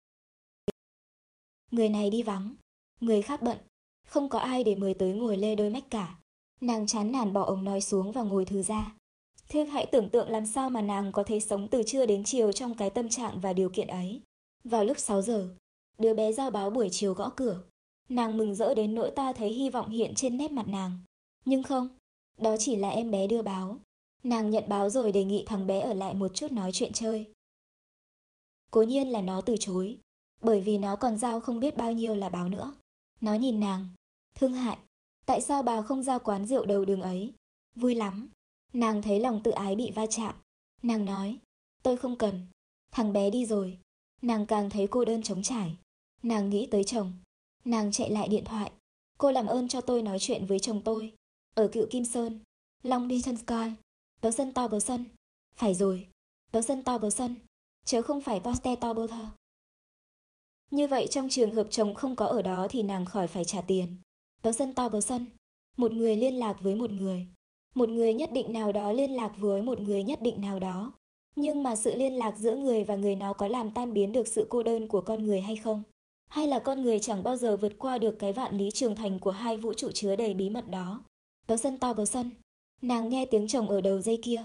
Người 1.70 1.88
này 1.88 2.10
đi 2.10 2.22
vắng. 2.22 2.54
Người 3.00 3.22
khác 3.22 3.42
bận. 3.42 3.58
Không 4.06 4.28
có 4.28 4.38
ai 4.38 4.64
để 4.64 4.74
mời 4.74 4.94
tới 4.94 5.12
ngồi 5.12 5.36
lê 5.36 5.54
đôi 5.54 5.70
mách 5.70 5.90
cả. 5.90 6.18
Nàng 6.60 6.86
chán 6.86 7.12
nản 7.12 7.32
bỏ 7.32 7.42
ống 7.42 7.64
nói 7.64 7.80
xuống 7.80 8.12
và 8.12 8.22
ngồi 8.22 8.44
thư 8.44 8.62
ra. 8.62 8.94
Thế 9.48 9.64
hãy 9.64 9.86
tưởng 9.86 10.08
tượng 10.10 10.30
làm 10.30 10.46
sao 10.46 10.70
mà 10.70 10.82
nàng 10.82 11.12
có 11.12 11.22
thể 11.22 11.40
sống 11.40 11.68
từ 11.68 11.82
trưa 11.86 12.06
đến 12.06 12.24
chiều 12.24 12.52
trong 12.52 12.74
cái 12.74 12.90
tâm 12.90 13.08
trạng 13.08 13.40
và 13.40 13.52
điều 13.52 13.70
kiện 13.70 13.86
ấy. 13.86 14.20
Vào 14.64 14.84
lúc 14.84 14.98
6 14.98 15.22
giờ, 15.22 15.48
đứa 15.98 16.14
bé 16.14 16.32
giao 16.32 16.50
báo 16.50 16.70
buổi 16.70 16.88
chiều 16.90 17.14
gõ 17.14 17.30
cửa. 17.36 17.62
Nàng 18.08 18.36
mừng 18.36 18.54
rỡ 18.54 18.74
đến 18.74 18.94
nỗi 18.94 19.10
ta 19.10 19.32
thấy 19.32 19.48
hy 19.48 19.70
vọng 19.70 19.90
hiện 19.90 20.14
trên 20.14 20.36
nét 20.36 20.50
mặt 20.50 20.68
nàng. 20.68 20.98
Nhưng 21.44 21.62
không, 21.62 21.88
đó 22.38 22.56
chỉ 22.58 22.76
là 22.76 22.88
em 22.88 23.10
bé 23.10 23.26
đưa 23.26 23.42
báo. 23.42 23.78
Nàng 24.22 24.50
nhận 24.50 24.64
báo 24.68 24.90
rồi 24.90 25.12
đề 25.12 25.24
nghị 25.24 25.44
thằng 25.46 25.66
bé 25.66 25.80
ở 25.80 25.94
lại 25.94 26.14
một 26.14 26.28
chút 26.34 26.52
nói 26.52 26.70
chuyện 26.72 26.92
chơi. 26.92 27.26
Cố 28.70 28.82
nhiên 28.82 29.08
là 29.08 29.20
nó 29.20 29.40
từ 29.40 29.56
chối, 29.60 29.98
bởi 30.40 30.60
vì 30.60 30.78
nó 30.78 30.96
còn 30.96 31.18
giao 31.18 31.40
không 31.40 31.60
biết 31.60 31.76
bao 31.76 31.92
nhiêu 31.92 32.14
là 32.14 32.28
báo 32.28 32.48
nữa. 32.48 32.72
Nó 33.20 33.34
nhìn 33.34 33.60
nàng, 33.60 33.88
thương 34.34 34.52
hại, 34.52 34.78
tại 35.28 35.40
sao 35.40 35.62
bà 35.62 35.82
không 35.82 36.02
ra 36.02 36.18
quán 36.18 36.46
rượu 36.46 36.66
đầu 36.66 36.84
đường 36.84 37.02
ấy? 37.02 37.32
Vui 37.74 37.94
lắm. 37.94 38.28
Nàng 38.72 39.02
thấy 39.02 39.20
lòng 39.20 39.40
tự 39.42 39.50
ái 39.50 39.76
bị 39.76 39.90
va 39.90 40.06
chạm. 40.06 40.34
Nàng 40.82 41.04
nói, 41.04 41.38
tôi 41.82 41.96
không 41.96 42.16
cần. 42.16 42.46
Thằng 42.90 43.12
bé 43.12 43.30
đi 43.30 43.46
rồi. 43.46 43.78
Nàng 44.22 44.46
càng 44.46 44.70
thấy 44.70 44.86
cô 44.90 45.04
đơn 45.04 45.22
trống 45.22 45.42
trải. 45.42 45.76
Nàng 46.22 46.50
nghĩ 46.50 46.68
tới 46.70 46.84
chồng. 46.84 47.12
Nàng 47.64 47.92
chạy 47.92 48.10
lại 48.10 48.28
điện 48.28 48.44
thoại. 48.44 48.72
Cô 49.18 49.32
làm 49.32 49.46
ơn 49.46 49.68
cho 49.68 49.80
tôi 49.80 50.02
nói 50.02 50.18
chuyện 50.20 50.46
với 50.46 50.58
chồng 50.58 50.80
tôi. 50.84 51.12
Ở 51.54 51.68
cựu 51.68 51.86
Kim 51.90 52.04
Sơn. 52.04 52.40
Long 52.82 53.08
đi 53.08 53.22
chân 53.22 53.36
Sky. 53.36 53.72
Tớ 54.20 54.30
sân 54.30 54.52
to 54.52 54.68
bờ 54.68 54.80
sân. 54.80 55.04
Phải 55.54 55.74
rồi. 55.74 56.08
Tớ 56.50 56.62
sân 56.62 56.82
to 56.82 56.98
bờ 56.98 57.10
sân. 57.10 57.34
Chớ 57.84 58.02
không 58.02 58.20
phải 58.20 58.40
poste 58.40 58.76
to 58.76 58.92
bơ 58.92 59.06
thơ. 59.06 59.26
Như 60.70 60.86
vậy 60.86 61.06
trong 61.10 61.28
trường 61.28 61.54
hợp 61.54 61.66
chồng 61.70 61.94
không 61.94 62.16
có 62.16 62.26
ở 62.26 62.42
đó 62.42 62.66
thì 62.70 62.82
nàng 62.82 63.04
khỏi 63.04 63.26
phải 63.26 63.44
trả 63.44 63.60
tiền. 63.60 63.96
Tớ 64.42 64.52
sân 64.52 64.74
to 64.74 64.88
bờ 64.88 65.00
sân. 65.00 65.26
Một 65.76 65.92
người 65.92 66.16
liên 66.16 66.34
lạc 66.34 66.56
với 66.60 66.74
một 66.74 66.90
người. 66.90 67.26
Một 67.74 67.88
người 67.88 68.14
nhất 68.14 68.32
định 68.32 68.52
nào 68.52 68.72
đó 68.72 68.92
liên 68.92 69.10
lạc 69.10 69.32
với 69.38 69.62
một 69.62 69.80
người 69.80 70.02
nhất 70.02 70.22
định 70.22 70.40
nào 70.40 70.58
đó. 70.58 70.92
Nhưng 71.36 71.62
mà 71.62 71.76
sự 71.76 71.94
liên 71.94 72.12
lạc 72.12 72.38
giữa 72.38 72.56
người 72.56 72.84
và 72.84 72.96
người 72.96 73.16
nó 73.16 73.32
có 73.32 73.48
làm 73.48 73.70
tan 73.70 73.92
biến 73.92 74.12
được 74.12 74.28
sự 74.28 74.46
cô 74.50 74.62
đơn 74.62 74.88
của 74.88 75.00
con 75.00 75.24
người 75.24 75.40
hay 75.40 75.56
không? 75.56 75.82
Hay 76.28 76.46
là 76.46 76.58
con 76.58 76.82
người 76.82 76.98
chẳng 76.98 77.22
bao 77.22 77.36
giờ 77.36 77.56
vượt 77.56 77.72
qua 77.78 77.98
được 77.98 78.16
cái 78.18 78.32
vạn 78.32 78.58
lý 78.58 78.70
trường 78.70 78.96
thành 78.96 79.18
của 79.18 79.30
hai 79.30 79.56
vũ 79.56 79.74
trụ 79.74 79.90
chứa 79.90 80.16
đầy 80.16 80.34
bí 80.34 80.50
mật 80.50 80.70
đó? 80.70 81.02
Bớ 81.48 81.56
sân 81.56 81.78
to 81.78 81.92
bớ 81.92 82.04
sân. 82.04 82.30
Nàng 82.82 83.08
nghe 83.08 83.26
tiếng 83.26 83.48
chồng 83.48 83.68
ở 83.68 83.80
đầu 83.80 84.00
dây 84.00 84.18
kia. 84.22 84.44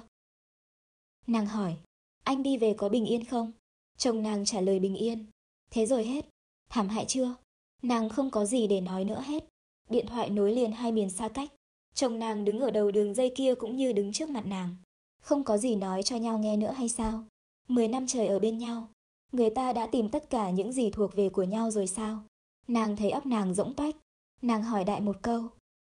Nàng 1.27 1.45
hỏi, 1.45 1.75
anh 2.23 2.43
đi 2.43 2.57
về 2.57 2.73
có 2.73 2.89
bình 2.89 3.05
yên 3.05 3.25
không? 3.25 3.51
Chồng 3.97 4.23
nàng 4.23 4.45
trả 4.45 4.61
lời 4.61 4.79
bình 4.79 4.95
yên. 4.95 5.25
Thế 5.71 5.85
rồi 5.85 6.03
hết. 6.03 6.25
Thảm 6.69 6.87
hại 6.87 7.05
chưa? 7.05 7.35
Nàng 7.81 8.09
không 8.09 8.31
có 8.31 8.45
gì 8.45 8.67
để 8.67 8.81
nói 8.81 9.05
nữa 9.05 9.23
hết. 9.25 9.52
Điện 9.89 10.05
thoại 10.07 10.29
nối 10.29 10.55
liền 10.55 10.71
hai 10.71 10.91
miền 10.91 11.09
xa 11.09 11.27
cách. 11.27 11.49
Chồng 11.93 12.19
nàng 12.19 12.45
đứng 12.45 12.59
ở 12.59 12.71
đầu 12.71 12.91
đường 12.91 13.13
dây 13.13 13.31
kia 13.35 13.55
cũng 13.55 13.75
như 13.75 13.93
đứng 13.93 14.11
trước 14.11 14.29
mặt 14.29 14.45
nàng. 14.45 14.75
Không 15.21 15.43
có 15.43 15.57
gì 15.57 15.75
nói 15.75 16.03
cho 16.03 16.15
nhau 16.15 16.39
nghe 16.39 16.57
nữa 16.57 16.71
hay 16.71 16.89
sao? 16.89 17.23
Mười 17.67 17.87
năm 17.87 18.07
trời 18.07 18.27
ở 18.27 18.39
bên 18.39 18.57
nhau, 18.57 18.87
người 19.31 19.49
ta 19.49 19.73
đã 19.73 19.87
tìm 19.87 20.09
tất 20.09 20.29
cả 20.29 20.49
những 20.49 20.71
gì 20.71 20.89
thuộc 20.89 21.15
về 21.15 21.29
của 21.29 21.43
nhau 21.43 21.71
rồi 21.71 21.87
sao? 21.87 22.23
Nàng 22.67 22.95
thấy 22.95 23.11
óc 23.11 23.25
nàng 23.25 23.53
rỗng 23.53 23.73
toách. 23.73 23.95
Nàng 24.41 24.63
hỏi 24.63 24.83
đại 24.83 25.01
một 25.01 25.15
câu. 25.21 25.43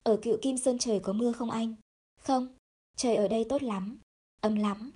Ở 0.03 0.17
cựu 0.17 0.37
Kim 0.41 0.57
Sơn 0.57 0.77
trời 0.77 0.99
có 0.99 1.13
mưa 1.13 1.31
không 1.31 1.51
anh? 1.51 1.75
Không, 2.21 2.47
trời 2.95 3.15
ở 3.15 3.27
đây 3.27 3.43
tốt 3.49 3.63
lắm, 3.63 3.99
ấm 4.41 4.55
lắm. 4.55 4.91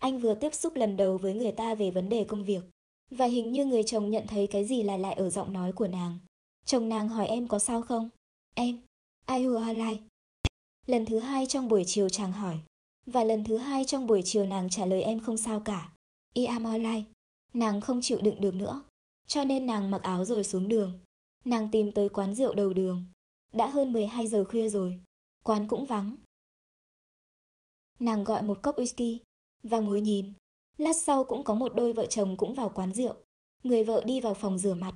Anh 0.00 0.18
vừa 0.18 0.34
tiếp 0.34 0.54
xúc 0.54 0.76
lần 0.76 0.96
đầu 0.96 1.18
với 1.18 1.34
người 1.34 1.52
ta 1.52 1.74
về 1.74 1.90
vấn 1.90 2.08
đề 2.08 2.24
công 2.24 2.44
việc. 2.44 2.64
Và 3.10 3.26
hình 3.26 3.52
như 3.52 3.64
người 3.64 3.82
chồng 3.82 4.10
nhận 4.10 4.26
thấy 4.26 4.46
cái 4.46 4.64
gì 4.64 4.82
là 4.82 4.96
lại 4.96 5.14
ở 5.14 5.30
giọng 5.30 5.52
nói 5.52 5.72
của 5.72 5.88
nàng. 5.88 6.18
Chồng 6.66 6.88
nàng 6.88 7.08
hỏi 7.08 7.26
em 7.26 7.48
có 7.48 7.58
sao 7.58 7.82
không? 7.82 8.10
Em, 8.54 8.78
ai 9.24 9.44
who 9.44 9.74
like. 9.74 10.02
Lần 10.86 11.06
thứ 11.06 11.18
hai 11.18 11.46
trong 11.46 11.68
buổi 11.68 11.84
chiều 11.86 12.08
chàng 12.08 12.32
hỏi. 12.32 12.58
Và 13.06 13.24
lần 13.24 13.44
thứ 13.44 13.56
hai 13.56 13.84
trong 13.84 14.06
buổi 14.06 14.22
chiều 14.24 14.46
nàng 14.46 14.70
trả 14.70 14.86
lời 14.86 15.02
em 15.02 15.20
không 15.20 15.36
sao 15.36 15.60
cả. 15.60 15.92
I 16.32 16.44
am 16.44 16.64
online. 16.64 17.02
Nàng 17.54 17.80
không 17.80 18.00
chịu 18.02 18.18
đựng 18.22 18.40
được 18.40 18.54
nữa. 18.54 18.82
Cho 19.26 19.44
nên 19.44 19.66
nàng 19.66 19.90
mặc 19.90 20.02
áo 20.02 20.24
rồi 20.24 20.44
xuống 20.44 20.68
đường. 20.68 20.98
Nàng 21.44 21.68
tìm 21.72 21.92
tới 21.92 22.08
quán 22.08 22.34
rượu 22.34 22.54
đầu 22.54 22.72
đường. 22.72 23.04
Đã 23.52 23.66
hơn 23.66 23.92
12 23.92 24.26
giờ 24.26 24.44
khuya 24.44 24.68
rồi. 24.68 25.00
Quán 25.42 25.68
cũng 25.68 25.86
vắng. 25.86 26.16
Nàng 27.98 28.24
gọi 28.24 28.42
một 28.42 28.62
cốc 28.62 28.78
whisky 28.78 29.18
và 29.62 29.78
ngồi 29.78 30.00
nhìn. 30.00 30.32
Lát 30.78 30.96
sau 30.96 31.24
cũng 31.24 31.44
có 31.44 31.54
một 31.54 31.74
đôi 31.74 31.92
vợ 31.92 32.06
chồng 32.06 32.36
cũng 32.36 32.54
vào 32.54 32.68
quán 32.68 32.92
rượu. 32.92 33.14
Người 33.62 33.84
vợ 33.84 34.02
đi 34.06 34.20
vào 34.20 34.34
phòng 34.34 34.58
rửa 34.58 34.74
mặt. 34.74 34.94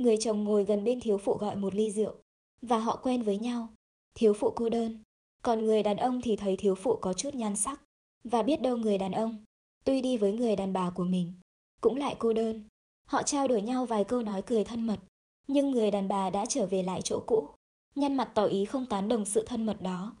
Người 0.00 0.16
chồng 0.16 0.44
ngồi 0.44 0.64
gần 0.64 0.84
bên 0.84 1.00
thiếu 1.00 1.18
phụ 1.18 1.34
gọi 1.34 1.56
một 1.56 1.74
ly 1.74 1.90
rượu. 1.90 2.14
Và 2.62 2.78
họ 2.78 2.96
quen 3.02 3.22
với 3.22 3.38
nhau. 3.38 3.68
Thiếu 4.14 4.34
phụ 4.34 4.52
cô 4.56 4.68
đơn. 4.68 5.02
Còn 5.42 5.64
người 5.64 5.82
đàn 5.82 5.96
ông 5.96 6.20
thì 6.22 6.36
thấy 6.36 6.56
thiếu 6.56 6.74
phụ 6.74 6.96
có 6.96 7.12
chút 7.12 7.34
nhan 7.34 7.56
sắc. 7.56 7.82
Và 8.24 8.42
biết 8.42 8.62
đâu 8.62 8.76
người 8.76 8.98
đàn 8.98 9.12
ông, 9.12 9.44
tuy 9.84 10.02
đi 10.02 10.16
với 10.16 10.32
người 10.32 10.56
đàn 10.56 10.72
bà 10.72 10.90
của 10.90 11.04
mình, 11.04 11.32
cũng 11.80 11.96
lại 11.96 12.16
cô 12.18 12.32
đơn. 12.32 12.64
Họ 13.06 13.22
trao 13.22 13.48
đổi 13.48 13.62
nhau 13.62 13.86
vài 13.86 14.04
câu 14.04 14.22
nói 14.22 14.42
cười 14.42 14.64
thân 14.64 14.86
mật. 14.86 14.98
Nhưng 15.46 15.70
người 15.70 15.90
đàn 15.90 16.08
bà 16.08 16.30
đã 16.30 16.46
trở 16.46 16.66
về 16.66 16.82
lại 16.82 17.00
chỗ 17.04 17.22
cũ. 17.26 17.48
Nhăn 17.94 18.16
mặt 18.16 18.32
tỏ 18.34 18.44
ý 18.44 18.64
không 18.64 18.86
tán 18.86 19.08
đồng 19.08 19.24
sự 19.24 19.44
thân 19.46 19.66
mật 19.66 19.82
đó. 19.82 20.16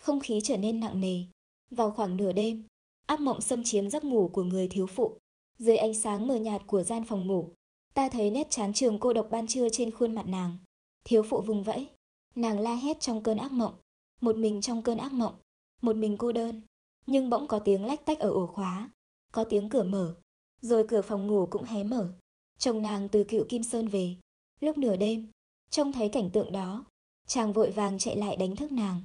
Không 0.00 0.20
khí 0.20 0.40
trở 0.44 0.56
nên 0.56 0.80
nặng 0.80 1.00
nề. 1.00 1.24
Vào 1.70 1.90
khoảng 1.90 2.16
nửa 2.16 2.32
đêm, 2.32 2.66
ác 3.06 3.20
mộng 3.20 3.40
xâm 3.40 3.64
chiếm 3.64 3.90
giấc 3.90 4.04
ngủ 4.04 4.30
của 4.32 4.42
người 4.42 4.68
thiếu 4.68 4.86
phụ. 4.86 5.18
Dưới 5.58 5.76
ánh 5.76 5.94
sáng 5.94 6.26
mờ 6.26 6.36
nhạt 6.36 6.62
của 6.66 6.82
gian 6.82 7.04
phòng 7.04 7.26
ngủ, 7.26 7.52
ta 7.98 8.08
thấy 8.08 8.30
nét 8.30 8.50
chán 8.50 8.72
trường 8.72 8.98
cô 8.98 9.12
độc 9.12 9.28
ban 9.30 9.46
trưa 9.46 9.68
trên 9.68 9.90
khuôn 9.90 10.14
mặt 10.14 10.26
nàng. 10.26 10.56
Thiếu 11.04 11.22
phụ 11.22 11.40
vùng 11.40 11.62
vẫy, 11.62 11.88
nàng 12.34 12.60
la 12.60 12.74
hét 12.74 13.00
trong 13.00 13.22
cơn 13.22 13.38
ác 13.38 13.52
mộng, 13.52 13.74
một 14.20 14.36
mình 14.36 14.60
trong 14.60 14.82
cơn 14.82 14.98
ác 14.98 15.12
mộng, 15.12 15.34
một 15.82 15.96
mình 15.96 16.16
cô 16.18 16.32
đơn. 16.32 16.62
Nhưng 17.06 17.30
bỗng 17.30 17.48
có 17.48 17.58
tiếng 17.58 17.84
lách 17.84 18.04
tách 18.04 18.18
ở 18.18 18.30
ổ 18.30 18.46
khóa, 18.46 18.90
có 19.32 19.44
tiếng 19.44 19.68
cửa 19.68 19.82
mở, 19.82 20.16
rồi 20.60 20.84
cửa 20.88 21.02
phòng 21.02 21.26
ngủ 21.26 21.46
cũng 21.50 21.62
hé 21.64 21.84
mở. 21.84 22.12
Chồng 22.58 22.82
nàng 22.82 23.08
từ 23.08 23.24
cựu 23.24 23.44
Kim 23.48 23.62
Sơn 23.62 23.88
về, 23.88 24.16
lúc 24.60 24.78
nửa 24.78 24.96
đêm, 24.96 25.30
trông 25.70 25.92
thấy 25.92 26.08
cảnh 26.08 26.30
tượng 26.30 26.52
đó, 26.52 26.84
chàng 27.26 27.52
vội 27.52 27.70
vàng 27.70 27.98
chạy 27.98 28.16
lại 28.16 28.36
đánh 28.36 28.56
thức 28.56 28.72
nàng. 28.72 29.02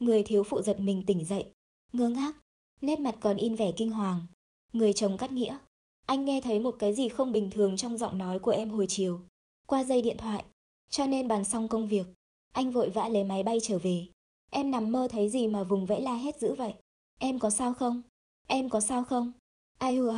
Người 0.00 0.22
thiếu 0.22 0.42
phụ 0.42 0.62
giật 0.62 0.80
mình 0.80 1.02
tỉnh 1.06 1.24
dậy, 1.24 1.46
ngơ 1.92 2.08
ngác, 2.08 2.36
nét 2.80 2.98
mặt 2.98 3.16
còn 3.20 3.36
in 3.36 3.54
vẻ 3.54 3.72
kinh 3.76 3.90
hoàng. 3.90 4.26
Người 4.72 4.92
chồng 4.92 5.16
cắt 5.18 5.32
nghĩa, 5.32 5.58
anh 6.06 6.24
nghe 6.24 6.40
thấy 6.40 6.60
một 6.60 6.76
cái 6.78 6.94
gì 6.94 7.08
không 7.08 7.32
bình 7.32 7.50
thường 7.50 7.76
trong 7.76 7.98
giọng 7.98 8.18
nói 8.18 8.38
của 8.38 8.50
em 8.50 8.70
hồi 8.70 8.86
chiều, 8.88 9.20
qua 9.66 9.84
dây 9.84 10.02
điện 10.02 10.16
thoại, 10.16 10.44
cho 10.90 11.06
nên 11.06 11.28
bàn 11.28 11.44
xong 11.44 11.68
công 11.68 11.88
việc, 11.88 12.06
anh 12.52 12.70
vội 12.70 12.90
vã 12.90 13.08
lấy 13.08 13.24
máy 13.24 13.42
bay 13.42 13.58
trở 13.62 13.78
về. 13.78 14.06
Em 14.50 14.70
nằm 14.70 14.92
mơ 14.92 15.08
thấy 15.10 15.28
gì 15.28 15.46
mà 15.48 15.62
vùng 15.62 15.86
vẫy 15.86 16.00
la 16.00 16.14
hét 16.14 16.40
dữ 16.40 16.54
vậy? 16.54 16.74
Em 17.18 17.38
có 17.38 17.50
sao 17.50 17.74
không? 17.74 18.02
Em 18.46 18.68
có 18.68 18.80
sao 18.80 19.04
không? 19.04 19.32
Are 19.78 19.96
you? 19.96 20.12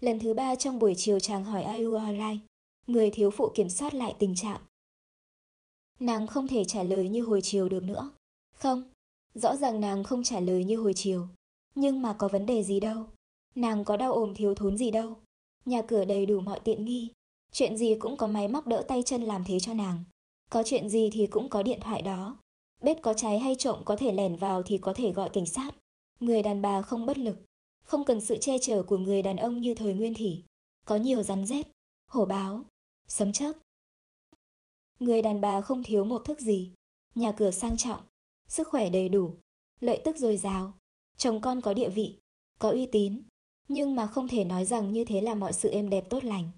Lần 0.00 0.18
thứ 0.18 0.34
ba 0.34 0.54
trong 0.54 0.78
buổi 0.78 0.94
chiều 0.96 1.20
chàng 1.20 1.44
hỏi 1.44 1.62
Are 1.62 1.82
you? 1.82 1.98
Người 2.86 3.10
thiếu 3.10 3.30
phụ 3.30 3.52
kiểm 3.54 3.68
soát 3.68 3.94
lại 3.94 4.14
tình 4.18 4.34
trạng. 4.34 4.60
Nàng 6.00 6.26
không 6.26 6.48
thể 6.48 6.64
trả 6.64 6.82
lời 6.82 7.08
như 7.08 7.22
hồi 7.22 7.40
chiều 7.42 7.68
được 7.68 7.82
nữa. 7.82 8.10
Không, 8.54 8.82
rõ 9.34 9.56
ràng 9.56 9.80
nàng 9.80 10.04
không 10.04 10.22
trả 10.22 10.40
lời 10.40 10.64
như 10.64 10.76
hồi 10.76 10.92
chiều. 10.94 11.28
Nhưng 11.74 12.02
mà 12.02 12.12
có 12.12 12.28
vấn 12.28 12.46
đề 12.46 12.62
gì 12.62 12.80
đâu. 12.80 13.06
Nàng 13.56 13.84
có 13.84 13.96
đau 13.96 14.12
ồm 14.12 14.34
thiếu 14.34 14.54
thốn 14.54 14.76
gì 14.76 14.90
đâu. 14.90 15.16
Nhà 15.64 15.82
cửa 15.82 16.04
đầy 16.04 16.26
đủ 16.26 16.40
mọi 16.40 16.60
tiện 16.60 16.84
nghi. 16.84 17.10
Chuyện 17.52 17.76
gì 17.76 17.96
cũng 17.98 18.16
có 18.16 18.26
máy 18.26 18.48
móc 18.48 18.66
đỡ 18.66 18.84
tay 18.88 19.02
chân 19.02 19.22
làm 19.22 19.44
thế 19.44 19.60
cho 19.60 19.74
nàng. 19.74 20.04
Có 20.50 20.62
chuyện 20.66 20.88
gì 20.88 21.10
thì 21.12 21.26
cũng 21.26 21.48
có 21.48 21.62
điện 21.62 21.80
thoại 21.80 22.02
đó. 22.02 22.36
Bếp 22.82 23.02
có 23.02 23.14
cháy 23.14 23.38
hay 23.38 23.54
trộm 23.54 23.82
có 23.84 23.96
thể 23.96 24.12
lẻn 24.12 24.36
vào 24.36 24.62
thì 24.62 24.78
có 24.78 24.92
thể 24.92 25.12
gọi 25.12 25.30
cảnh 25.32 25.46
sát. 25.46 25.70
Người 26.20 26.42
đàn 26.42 26.62
bà 26.62 26.82
không 26.82 27.06
bất 27.06 27.18
lực. 27.18 27.36
Không 27.84 28.04
cần 28.04 28.20
sự 28.20 28.36
che 28.40 28.58
chở 28.58 28.82
của 28.82 28.98
người 28.98 29.22
đàn 29.22 29.36
ông 29.36 29.60
như 29.60 29.74
thời 29.74 29.94
nguyên 29.94 30.14
thủy. 30.14 30.44
Có 30.84 30.96
nhiều 30.96 31.22
rắn 31.22 31.46
rết, 31.46 31.66
hổ 32.08 32.24
báo, 32.24 32.64
sấm 33.08 33.32
chớp. 33.32 33.52
Người 35.00 35.22
đàn 35.22 35.40
bà 35.40 35.60
không 35.60 35.82
thiếu 35.82 36.04
một 36.04 36.22
thức 36.24 36.40
gì. 36.40 36.72
Nhà 37.14 37.32
cửa 37.32 37.50
sang 37.50 37.76
trọng, 37.76 38.00
sức 38.48 38.68
khỏe 38.68 38.90
đầy 38.90 39.08
đủ, 39.08 39.34
lợi 39.80 40.00
tức 40.04 40.16
dồi 40.16 40.36
dào, 40.36 40.72
chồng 41.16 41.40
con 41.40 41.60
có 41.60 41.74
địa 41.74 41.88
vị, 41.88 42.18
có 42.58 42.70
uy 42.70 42.86
tín, 42.86 43.22
nhưng 43.68 43.96
mà 43.96 44.06
không 44.06 44.28
thể 44.28 44.44
nói 44.44 44.64
rằng 44.64 44.92
như 44.92 45.04
thế 45.04 45.20
là 45.20 45.34
mọi 45.34 45.52
sự 45.52 45.70
êm 45.70 45.90
đẹp 45.90 46.10
tốt 46.10 46.24
lành. 46.24 46.50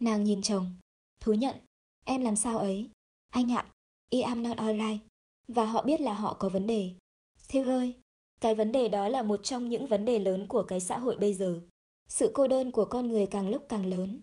Nàng 0.00 0.24
nhìn 0.24 0.42
chồng, 0.42 0.74
thú 1.20 1.32
nhận, 1.32 1.56
em 2.04 2.20
làm 2.20 2.36
sao 2.36 2.58
ấy? 2.58 2.90
Anh 3.30 3.52
ạ, 3.52 3.66
I 4.10 4.20
am 4.20 4.42
not 4.42 4.56
alright. 4.56 5.00
Và 5.48 5.64
họ 5.64 5.82
biết 5.82 6.00
là 6.00 6.14
họ 6.14 6.36
có 6.38 6.48
vấn 6.48 6.66
đề. 6.66 6.90
Thiêu 7.48 7.64
ơi, 7.64 7.94
cái 8.40 8.54
vấn 8.54 8.72
đề 8.72 8.88
đó 8.88 9.08
là 9.08 9.22
một 9.22 9.40
trong 9.42 9.68
những 9.68 9.86
vấn 9.86 10.04
đề 10.04 10.18
lớn 10.18 10.46
của 10.48 10.62
cái 10.62 10.80
xã 10.80 10.98
hội 10.98 11.16
bây 11.16 11.34
giờ. 11.34 11.60
Sự 12.08 12.30
cô 12.34 12.48
đơn 12.48 12.70
của 12.70 12.84
con 12.84 13.08
người 13.08 13.26
càng 13.26 13.48
lúc 13.48 13.66
càng 13.68 13.86
lớn. 13.86 14.20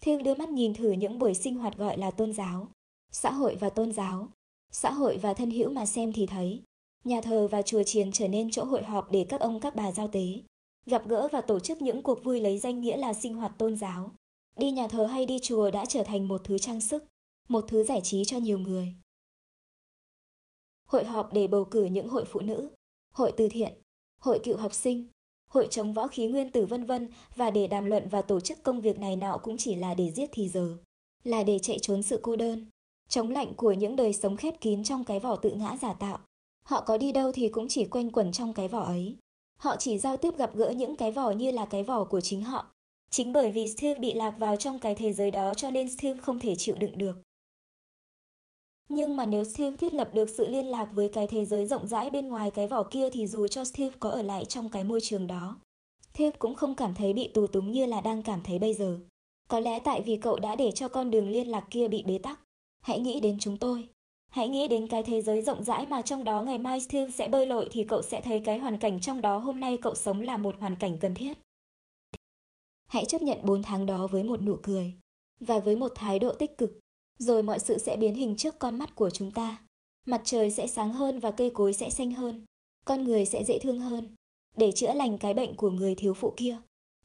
Thiêu 0.00 0.22
đưa 0.22 0.34
mắt 0.34 0.48
nhìn 0.48 0.74
thử 0.74 0.92
những 0.92 1.18
buổi 1.18 1.34
sinh 1.34 1.54
hoạt 1.54 1.76
gọi 1.76 1.98
là 1.98 2.10
tôn 2.10 2.32
giáo, 2.32 2.68
xã 3.12 3.30
hội 3.30 3.56
và 3.60 3.70
tôn 3.70 3.92
giáo, 3.92 4.28
xã 4.72 4.90
hội 4.90 5.18
và 5.18 5.34
thân 5.34 5.50
hữu 5.50 5.70
mà 5.70 5.86
xem 5.86 6.12
thì 6.12 6.26
thấy. 6.26 6.62
Nhà 7.06 7.20
thờ 7.20 7.48
và 7.48 7.62
chùa 7.62 7.82
chiền 7.82 8.12
trở 8.12 8.28
nên 8.28 8.50
chỗ 8.50 8.64
hội 8.64 8.82
họp 8.82 9.10
để 9.10 9.26
các 9.28 9.40
ông 9.40 9.60
các 9.60 9.76
bà 9.76 9.92
giao 9.92 10.08
tế, 10.08 10.42
gặp 10.86 11.08
gỡ 11.08 11.28
và 11.32 11.40
tổ 11.40 11.60
chức 11.60 11.82
những 11.82 12.02
cuộc 12.02 12.24
vui 12.24 12.40
lấy 12.40 12.58
danh 12.58 12.80
nghĩa 12.80 12.96
là 12.96 13.14
sinh 13.14 13.34
hoạt 13.34 13.52
tôn 13.58 13.76
giáo. 13.76 14.10
Đi 14.56 14.70
nhà 14.70 14.88
thờ 14.88 15.06
hay 15.06 15.26
đi 15.26 15.38
chùa 15.42 15.70
đã 15.70 15.84
trở 15.84 16.04
thành 16.04 16.28
một 16.28 16.40
thứ 16.44 16.58
trang 16.58 16.80
sức, 16.80 17.04
một 17.48 17.64
thứ 17.68 17.84
giải 17.84 18.00
trí 18.00 18.24
cho 18.24 18.38
nhiều 18.38 18.58
người. 18.58 18.94
Hội 20.86 21.04
họp 21.04 21.32
để 21.32 21.46
bầu 21.46 21.64
cử 21.64 21.84
những 21.84 22.08
hội 22.08 22.24
phụ 22.24 22.40
nữ, 22.40 22.70
hội 23.12 23.32
từ 23.36 23.48
thiện, 23.48 23.72
hội 24.20 24.40
cựu 24.44 24.56
học 24.56 24.74
sinh, 24.74 25.08
hội 25.48 25.68
chống 25.70 25.92
võ 25.92 26.06
khí 26.06 26.26
nguyên 26.26 26.50
tử 26.50 26.66
vân 26.66 26.84
vân 26.84 27.08
và 27.36 27.50
để 27.50 27.66
đàm 27.66 27.84
luận 27.84 28.08
và 28.08 28.22
tổ 28.22 28.40
chức 28.40 28.62
công 28.62 28.80
việc 28.80 28.98
này 28.98 29.16
nọ 29.16 29.38
cũng 29.42 29.56
chỉ 29.56 29.74
là 29.74 29.94
để 29.94 30.10
giết 30.10 30.30
thì 30.32 30.48
giờ, 30.48 30.76
là 31.24 31.42
để 31.42 31.58
chạy 31.58 31.78
trốn 31.82 32.02
sự 32.02 32.20
cô 32.22 32.36
đơn, 32.36 32.66
chống 33.08 33.30
lạnh 33.30 33.54
của 33.56 33.72
những 33.72 33.96
đời 33.96 34.12
sống 34.12 34.36
khép 34.36 34.60
kín 34.60 34.84
trong 34.84 35.04
cái 35.04 35.20
vỏ 35.20 35.36
tự 35.36 35.50
ngã 35.50 35.76
giả 35.80 35.92
tạo. 35.92 36.18
Họ 36.66 36.80
có 36.80 36.98
đi 36.98 37.12
đâu 37.12 37.32
thì 37.32 37.48
cũng 37.48 37.68
chỉ 37.68 37.84
quanh 37.84 38.10
quẩn 38.10 38.32
trong 38.32 38.52
cái 38.52 38.68
vỏ 38.68 38.84
ấy. 38.84 39.16
Họ 39.58 39.76
chỉ 39.76 39.98
giao 39.98 40.16
tiếp 40.16 40.36
gặp 40.38 40.50
gỡ 40.54 40.70
những 40.70 40.96
cái 40.96 41.12
vỏ 41.12 41.30
như 41.30 41.50
là 41.50 41.66
cái 41.66 41.82
vỏ 41.82 42.04
của 42.04 42.20
chính 42.20 42.42
họ. 42.42 42.66
Chính 43.10 43.32
bởi 43.32 43.50
vì 43.50 43.68
Steve 43.68 44.00
bị 44.00 44.14
lạc 44.14 44.34
vào 44.38 44.56
trong 44.56 44.78
cái 44.78 44.94
thế 44.94 45.12
giới 45.12 45.30
đó 45.30 45.54
cho 45.54 45.70
nên 45.70 45.90
Steve 45.90 46.20
không 46.20 46.38
thể 46.38 46.56
chịu 46.56 46.76
đựng 46.78 46.98
được. 46.98 47.16
Nhưng 48.88 49.16
mà 49.16 49.26
nếu 49.26 49.44
Steve 49.44 49.76
thiết 49.76 49.94
lập 49.94 50.10
được 50.14 50.30
sự 50.30 50.46
liên 50.48 50.66
lạc 50.66 50.88
với 50.92 51.08
cái 51.08 51.26
thế 51.26 51.44
giới 51.44 51.66
rộng 51.66 51.86
rãi 51.88 52.10
bên 52.10 52.28
ngoài 52.28 52.50
cái 52.50 52.68
vỏ 52.68 52.82
kia 52.82 53.10
thì 53.10 53.26
dù 53.26 53.46
cho 53.46 53.64
Steve 53.64 53.96
có 54.00 54.10
ở 54.10 54.22
lại 54.22 54.44
trong 54.44 54.68
cái 54.68 54.84
môi 54.84 55.00
trường 55.00 55.26
đó, 55.26 55.56
Steve 56.16 56.36
cũng 56.38 56.54
không 56.54 56.74
cảm 56.74 56.94
thấy 56.94 57.12
bị 57.12 57.28
tù 57.28 57.46
túng 57.46 57.72
như 57.72 57.86
là 57.86 58.00
đang 58.00 58.22
cảm 58.22 58.40
thấy 58.44 58.58
bây 58.58 58.74
giờ. 58.74 58.98
Có 59.48 59.60
lẽ 59.60 59.80
tại 59.80 60.02
vì 60.02 60.16
cậu 60.16 60.38
đã 60.38 60.56
để 60.56 60.70
cho 60.72 60.88
con 60.88 61.10
đường 61.10 61.28
liên 61.28 61.48
lạc 61.48 61.66
kia 61.70 61.88
bị 61.88 62.02
bế 62.02 62.18
tắc. 62.18 62.40
Hãy 62.82 63.00
nghĩ 63.00 63.20
đến 63.20 63.36
chúng 63.40 63.58
tôi. 63.58 63.88
Hãy 64.36 64.48
nghĩ 64.48 64.68
đến 64.68 64.86
cái 64.88 65.02
thế 65.02 65.22
giới 65.22 65.42
rộng 65.42 65.64
rãi 65.64 65.86
mà 65.86 66.02
trong 66.02 66.24
đó 66.24 66.42
ngày 66.42 66.58
mai 66.58 66.80
Steve 66.80 67.10
sẽ 67.10 67.28
bơi 67.28 67.46
lội 67.46 67.68
thì 67.70 67.84
cậu 67.84 68.02
sẽ 68.02 68.20
thấy 68.20 68.42
cái 68.44 68.58
hoàn 68.58 68.78
cảnh 68.78 69.00
trong 69.00 69.20
đó 69.20 69.38
hôm 69.38 69.60
nay 69.60 69.78
cậu 69.82 69.94
sống 69.94 70.20
là 70.20 70.36
một 70.36 70.56
hoàn 70.60 70.76
cảnh 70.76 70.98
cần 70.98 71.14
thiết. 71.14 71.32
Hãy 72.86 73.04
chấp 73.04 73.22
nhận 73.22 73.38
4 73.42 73.62
tháng 73.62 73.86
đó 73.86 74.06
với 74.06 74.22
một 74.22 74.42
nụ 74.42 74.56
cười 74.62 74.94
và 75.40 75.58
với 75.58 75.76
một 75.76 75.92
thái 75.94 76.18
độ 76.18 76.32
tích 76.32 76.58
cực, 76.58 76.78
rồi 77.18 77.42
mọi 77.42 77.58
sự 77.58 77.78
sẽ 77.78 77.96
biến 77.96 78.14
hình 78.14 78.36
trước 78.36 78.58
con 78.58 78.78
mắt 78.78 78.94
của 78.94 79.10
chúng 79.10 79.30
ta. 79.30 79.58
Mặt 80.06 80.20
trời 80.24 80.50
sẽ 80.50 80.66
sáng 80.66 80.92
hơn 80.92 81.20
và 81.20 81.30
cây 81.30 81.50
cối 81.50 81.72
sẽ 81.72 81.90
xanh 81.90 82.10
hơn, 82.10 82.44
con 82.84 83.04
người 83.04 83.24
sẽ 83.24 83.44
dễ 83.44 83.58
thương 83.58 83.80
hơn. 83.80 84.14
Để 84.56 84.72
chữa 84.72 84.92
lành 84.94 85.18
cái 85.18 85.34
bệnh 85.34 85.54
của 85.54 85.70
người 85.70 85.94
thiếu 85.94 86.14
phụ 86.14 86.34
kia, 86.36 86.56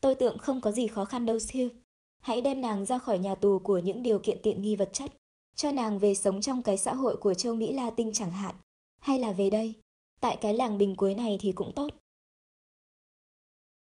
tôi 0.01 0.15
tưởng 0.15 0.37
không 0.37 0.61
có 0.61 0.71
gì 0.71 0.87
khó 0.87 1.05
khăn 1.05 1.25
đâu 1.25 1.39
Steve. 1.39 1.75
Hãy 2.19 2.41
đem 2.41 2.61
nàng 2.61 2.85
ra 2.85 2.97
khỏi 2.97 3.19
nhà 3.19 3.35
tù 3.35 3.59
của 3.59 3.77
những 3.77 4.03
điều 4.03 4.19
kiện 4.19 4.37
tiện 4.43 4.61
nghi 4.61 4.75
vật 4.75 4.89
chất 4.93 5.11
cho 5.55 5.71
nàng 5.71 5.99
về 5.99 6.15
sống 6.15 6.41
trong 6.41 6.63
cái 6.63 6.77
xã 6.77 6.93
hội 6.93 7.17
của 7.17 7.33
châu 7.33 7.55
Mỹ 7.55 7.73
Latin 7.73 8.13
chẳng 8.13 8.31
hạn, 8.31 8.55
hay 8.99 9.19
là 9.19 9.31
về 9.31 9.49
đây, 9.49 9.73
tại 10.19 10.37
cái 10.41 10.53
làng 10.53 10.77
bình 10.77 10.95
cuối 10.95 11.15
này 11.15 11.37
thì 11.41 11.51
cũng 11.51 11.71
tốt. 11.75 11.89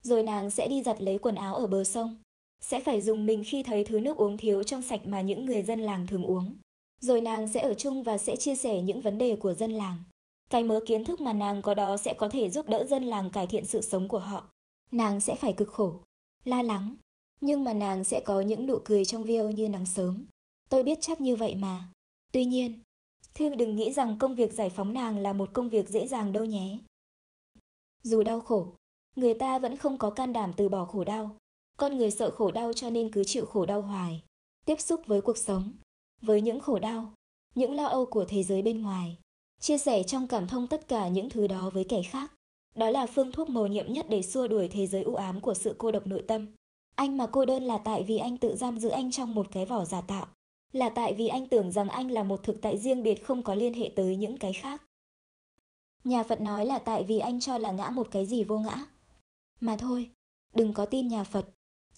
Rồi 0.03 0.23
nàng 0.23 0.51
sẽ 0.51 0.69
đi 0.69 0.83
giặt 0.83 1.03
lấy 1.03 1.19
quần 1.19 1.35
áo 1.35 1.55
ở 1.55 1.67
bờ 1.67 1.85
sông, 1.85 2.17
sẽ 2.61 2.81
phải 2.81 3.01
dùng 3.01 3.27
mình 3.27 3.43
khi 3.47 3.63
thấy 3.63 3.85
thứ 3.85 4.01
nước 4.01 4.17
uống 4.17 4.37
thiếu 4.37 4.63
trong 4.63 4.83
sạch 4.83 5.01
mà 5.07 5.21
những 5.21 5.45
người 5.45 5.63
dân 5.63 5.81
làng 5.81 6.07
thường 6.07 6.25
uống. 6.25 6.57
Rồi 7.01 7.21
nàng 7.21 7.49
sẽ 7.49 7.61
ở 7.61 7.75
chung 7.75 8.03
và 8.03 8.19
sẽ 8.19 8.37
chia 8.37 8.55
sẻ 8.55 8.83
những 8.83 9.01
vấn 9.01 9.19
đề 9.19 9.37
của 9.37 9.55
dân 9.55 9.73
làng. 9.73 9.97
Cái 10.51 10.65
mớ 10.65 10.81
kiến 10.87 11.05
thức 11.05 11.21
mà 11.21 11.33
nàng 11.33 11.63
có 11.63 11.75
đó 11.75 11.97
sẽ 11.97 12.15
có 12.15 12.29
thể 12.29 12.51
giúp 12.51 12.69
đỡ 12.69 12.87
dân 12.87 13.05
làng 13.05 13.31
cải 13.31 13.47
thiện 13.47 13.65
sự 13.65 13.81
sống 13.81 14.09
của 14.09 14.19
họ. 14.19 14.51
Nàng 14.93 15.21
sẽ 15.21 15.35
phải 15.35 15.53
cực 15.53 15.69
khổ, 15.69 16.01
la 16.45 16.63
lắng, 16.63 16.97
nhưng 17.41 17.65
mà 17.65 17.73
nàng 17.73 18.05
sẽ 18.05 18.21
có 18.21 18.41
những 18.41 18.67
nụ 18.67 18.79
cười 18.85 19.05
trong 19.05 19.25
veo 19.25 19.51
như 19.51 19.69
nắng 19.69 19.87
sớm. 19.87 20.27
Tôi 20.71 20.83
biết 20.83 20.99
chắc 21.01 21.21
như 21.21 21.37
vậy 21.37 21.55
mà. 21.55 21.89
Tuy 22.33 22.45
nhiên, 22.45 22.81
Thương 23.35 23.57
đừng 23.57 23.77
nghĩ 23.77 23.93
rằng 23.93 24.17
công 24.19 24.35
việc 24.35 24.53
giải 24.53 24.71
phóng 24.71 24.93
nàng 24.93 25.19
là 25.19 25.33
một 25.33 25.51
công 25.53 25.69
việc 25.69 25.89
dễ 25.89 26.07
dàng 26.07 26.33
đâu 26.33 26.45
nhé. 26.45 26.79
Dù 28.03 28.23
đau 28.23 28.41
khổ, 28.41 28.67
người 29.17 29.35
ta 29.35 29.59
vẫn 29.59 29.77
không 29.77 29.99
có 29.99 30.11
can 30.11 30.33
đảm 30.33 30.53
từ 30.57 30.69
bỏ 30.69 30.85
khổ 30.85 31.05
đau. 31.05 31.37
Con 31.77 31.99
người 31.99 32.11
sợ 32.11 32.31
khổ 32.31 32.51
đau 32.51 32.73
cho 32.73 32.91
nên 32.91 33.13
cứ 33.13 33.25
chịu 33.25 33.47
khổ 33.47 33.67
đau 33.67 33.83
hoài. 33.83 34.23
Tiếp 34.67 34.81
xúc 34.81 35.01
với 35.07 35.21
cuộc 35.21 35.39
sống, 35.39 35.73
với 36.23 36.41
những 36.41 36.61
khổ 36.61 36.79
đau, 36.79 37.13
những 37.55 37.75
lo 37.75 37.87
âu 37.87 38.07
của 38.07 38.25
thế 38.25 38.43
giới 38.43 38.63
bên 38.63 38.83
ngoài. 38.83 39.19
Chia 39.61 39.79
sẻ 39.79 40.03
trong 40.03 40.27
cảm 40.27 40.49
thông 40.49 40.67
tất 40.67 40.89
cả 40.89 41.09
những 41.09 41.31
thứ 41.31 41.47
đó 41.47 41.71
với 41.75 41.85
kẻ 41.85 42.03
khác. 42.03 42.33
Đó 42.75 42.91
là 42.91 43.07
phương 43.07 43.33
thuốc 43.33 43.49
mầu 43.49 43.67
nhiệm 43.67 43.93
nhất 43.93 44.07
để 44.09 44.23
xua 44.23 44.49
đuổi 44.49 44.69
thế 44.69 44.87
giới 44.87 45.03
u 45.03 45.15
ám 45.15 45.41
của 45.41 45.55
sự 45.55 45.75
cô 45.79 45.91
độc 45.91 46.07
nội 46.07 46.25
tâm. 46.29 46.47
Anh 46.95 47.17
mà 47.17 47.27
cô 47.27 47.45
đơn 47.45 47.63
là 47.63 47.79
tại 47.79 48.03
vì 48.03 48.19
anh 48.19 48.39
tự 48.39 48.57
giam 48.57 48.79
giữ 48.79 48.89
anh 48.89 49.11
trong 49.11 49.35
một 49.35 49.47
cái 49.53 49.67
vỏ 49.67 49.85
giả 49.85 50.01
tạo 50.01 50.27
là 50.73 50.89
tại 50.89 51.15
vì 51.15 51.29
anh 51.29 51.47
tưởng 51.47 51.71
rằng 51.71 51.89
anh 51.89 52.11
là 52.11 52.23
một 52.23 52.43
thực 52.43 52.63
tại 52.63 52.79
riêng 52.79 53.03
biệt 53.03 53.25
không 53.25 53.43
có 53.43 53.55
liên 53.55 53.75
hệ 53.75 53.91
tới 53.97 54.17
những 54.17 54.37
cái 54.37 54.53
khác. 54.53 54.83
Nhà 56.05 56.23
Phật 56.23 56.41
nói 56.41 56.67
là 56.67 56.79
tại 56.79 57.05
vì 57.05 57.19
anh 57.19 57.41
cho 57.41 57.59
là 57.59 57.73
ngã 57.73 57.91
một 57.91 58.09
cái 58.11 58.27
gì 58.27 58.45
vô 58.45 58.59
ngã. 58.59 58.85
Mà 59.61 59.77
thôi, 59.77 60.11
đừng 60.55 60.73
có 60.73 60.87
tin 60.87 61.09
nhà 61.09 61.25
Phật. 61.25 61.49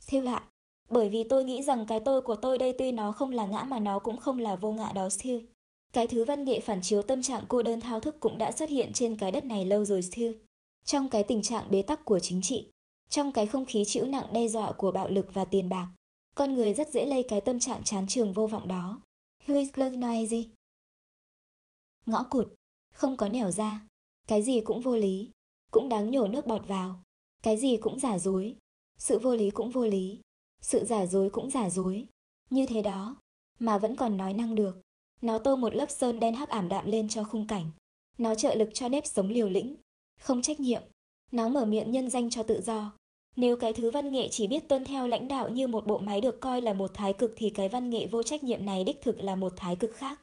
Siêu 0.00 0.22
lạ, 0.22 0.42
bởi 0.90 1.08
vì 1.08 1.24
tôi 1.24 1.44
nghĩ 1.44 1.62
rằng 1.62 1.86
cái 1.86 2.00
tôi 2.00 2.22
của 2.22 2.36
tôi 2.36 2.58
đây 2.58 2.74
tuy 2.78 2.92
nó 2.92 3.12
không 3.12 3.30
là 3.30 3.46
ngã 3.46 3.62
mà 3.62 3.78
nó 3.78 3.98
cũng 3.98 4.16
không 4.16 4.38
là 4.38 4.56
vô 4.56 4.72
ngã 4.72 4.92
đó 4.92 5.08
siêu. 5.08 5.40
Cái 5.92 6.06
thứ 6.06 6.24
văn 6.24 6.44
nghệ 6.44 6.60
phản 6.60 6.82
chiếu 6.82 7.02
tâm 7.02 7.22
trạng 7.22 7.44
cô 7.48 7.62
đơn 7.62 7.80
thao 7.80 8.00
thức 8.00 8.20
cũng 8.20 8.38
đã 8.38 8.52
xuất 8.52 8.68
hiện 8.70 8.92
trên 8.92 9.16
cái 9.16 9.32
đất 9.32 9.44
này 9.44 9.64
lâu 9.64 9.84
rồi 9.84 10.02
siêu. 10.02 10.32
Trong 10.84 11.08
cái 11.08 11.22
tình 11.22 11.42
trạng 11.42 11.70
bế 11.70 11.82
tắc 11.82 12.04
của 12.04 12.18
chính 12.20 12.42
trị, 12.42 12.72
trong 13.08 13.32
cái 13.32 13.46
không 13.46 13.64
khí 13.64 13.84
chịu 13.86 14.06
nặng 14.06 14.26
đe 14.32 14.48
dọa 14.48 14.72
của 14.72 14.92
bạo 14.92 15.08
lực 15.08 15.26
và 15.34 15.44
tiền 15.44 15.68
bạc, 15.68 15.86
con 16.34 16.54
người 16.54 16.74
rất 16.74 16.88
dễ 16.90 17.06
lây 17.06 17.24
cái 17.28 17.40
tâm 17.40 17.58
trạng 17.58 17.84
chán 17.84 18.06
trường 18.06 18.32
vô 18.32 18.46
vọng 18.46 18.68
đó. 18.68 19.00
Louis 19.46 19.70
nói 19.98 20.26
gì? 20.26 20.50
Ngõ 22.06 22.26
cụt, 22.30 22.48
không 22.94 23.16
có 23.16 23.28
nẻo 23.28 23.50
ra, 23.50 23.86
cái 24.28 24.42
gì 24.42 24.60
cũng 24.60 24.80
vô 24.80 24.96
lý, 24.96 25.30
cũng 25.70 25.88
đáng 25.88 26.10
nhổ 26.10 26.28
nước 26.28 26.46
bọt 26.46 26.68
vào, 26.68 27.02
cái 27.42 27.56
gì 27.56 27.76
cũng 27.76 28.00
giả 28.00 28.18
dối, 28.18 28.56
sự 28.98 29.18
vô 29.18 29.34
lý 29.34 29.50
cũng 29.50 29.70
vô 29.70 29.86
lý, 29.86 30.20
sự 30.60 30.84
giả 30.84 31.06
dối 31.06 31.30
cũng 31.30 31.50
giả 31.50 31.70
dối. 31.70 32.06
Như 32.50 32.66
thế 32.66 32.82
đó, 32.82 33.16
mà 33.58 33.78
vẫn 33.78 33.96
còn 33.96 34.16
nói 34.16 34.32
năng 34.32 34.54
được. 34.54 34.80
Nó 35.20 35.38
tô 35.38 35.56
một 35.56 35.74
lớp 35.74 35.90
sơn 35.90 36.20
đen 36.20 36.34
hắc 36.34 36.48
ảm 36.48 36.68
đạm 36.68 36.86
lên 36.86 37.08
cho 37.08 37.24
khung 37.24 37.46
cảnh. 37.46 37.70
Nó 38.18 38.34
trợ 38.34 38.54
lực 38.54 38.68
cho 38.74 38.88
nếp 38.88 39.06
sống 39.06 39.28
liều 39.28 39.48
lĩnh, 39.48 39.76
không 40.20 40.42
trách 40.42 40.60
nhiệm. 40.60 40.82
Nó 41.32 41.48
mở 41.48 41.64
miệng 41.64 41.90
nhân 41.90 42.10
danh 42.10 42.30
cho 42.30 42.42
tự 42.42 42.60
do. 42.60 42.92
Nếu 43.36 43.56
cái 43.56 43.72
thứ 43.72 43.90
văn 43.90 44.12
nghệ 44.12 44.28
chỉ 44.28 44.46
biết 44.46 44.68
tuân 44.68 44.84
theo 44.84 45.06
lãnh 45.06 45.28
đạo 45.28 45.48
như 45.48 45.68
một 45.68 45.86
bộ 45.86 45.98
máy 45.98 46.20
được 46.20 46.40
coi 46.40 46.60
là 46.60 46.72
một 46.72 46.90
thái 46.94 47.12
cực 47.12 47.32
thì 47.36 47.50
cái 47.50 47.68
văn 47.68 47.90
nghệ 47.90 48.06
vô 48.06 48.22
trách 48.22 48.44
nhiệm 48.44 48.66
này 48.66 48.84
đích 48.84 49.00
thực 49.02 49.20
là 49.20 49.36
một 49.36 49.52
thái 49.56 49.76
cực 49.76 49.96
khác. 49.96 50.20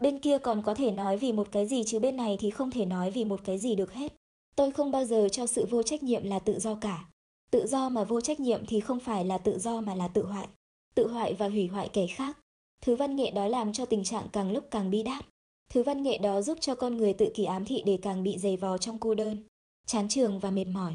Bên 0.00 0.18
kia 0.18 0.38
còn 0.38 0.62
có 0.62 0.74
thể 0.74 0.90
nói 0.90 1.16
vì 1.16 1.32
một 1.32 1.48
cái 1.52 1.66
gì 1.66 1.84
chứ 1.86 1.98
bên 1.98 2.16
này 2.16 2.36
thì 2.40 2.50
không 2.50 2.70
thể 2.70 2.84
nói 2.84 3.10
vì 3.10 3.24
một 3.24 3.40
cái 3.44 3.58
gì 3.58 3.74
được 3.74 3.92
hết. 3.92 4.12
Tôi 4.56 4.70
không 4.70 4.90
bao 4.90 5.04
giờ 5.04 5.28
cho 5.32 5.46
sự 5.46 5.66
vô 5.70 5.82
trách 5.82 6.02
nhiệm 6.02 6.24
là 6.24 6.38
tự 6.38 6.58
do 6.58 6.74
cả. 6.74 7.08
Tự 7.50 7.66
do 7.66 7.88
mà 7.88 8.04
vô 8.04 8.20
trách 8.20 8.40
nhiệm 8.40 8.66
thì 8.66 8.80
không 8.80 9.00
phải 9.00 9.24
là 9.24 9.38
tự 9.38 9.58
do 9.58 9.80
mà 9.80 9.94
là 9.94 10.08
tự 10.08 10.26
hoại. 10.26 10.48
Tự 10.94 11.08
hoại 11.08 11.34
và 11.34 11.48
hủy 11.48 11.66
hoại 11.66 11.88
kẻ 11.88 12.06
khác. 12.06 12.38
Thứ 12.82 12.96
văn 12.96 13.16
nghệ 13.16 13.30
đó 13.30 13.48
làm 13.48 13.72
cho 13.72 13.86
tình 13.86 14.04
trạng 14.04 14.26
càng 14.32 14.52
lúc 14.52 14.64
càng 14.70 14.90
bi 14.90 15.02
đát. 15.02 15.24
Thứ 15.68 15.82
văn 15.82 16.02
nghệ 16.02 16.18
đó 16.18 16.42
giúp 16.42 16.58
cho 16.60 16.74
con 16.74 16.96
người 16.96 17.12
tự 17.12 17.30
kỳ 17.34 17.44
ám 17.44 17.64
thị 17.64 17.82
để 17.86 17.98
càng 18.02 18.22
bị 18.22 18.38
dày 18.38 18.56
vò 18.56 18.78
trong 18.78 18.98
cô 18.98 19.14
đơn, 19.14 19.44
chán 19.86 20.08
trường 20.08 20.38
và 20.38 20.50
mệt 20.50 20.66
mỏi. 20.66 20.92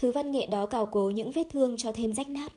Thứ 0.00 0.12
văn 0.12 0.30
nghệ 0.30 0.46
đó 0.46 0.66
cào 0.66 0.86
cố 0.86 1.10
những 1.10 1.30
vết 1.30 1.46
thương 1.50 1.76
cho 1.76 1.92
thêm 1.92 2.14
rách 2.14 2.28
nát. 2.28 2.52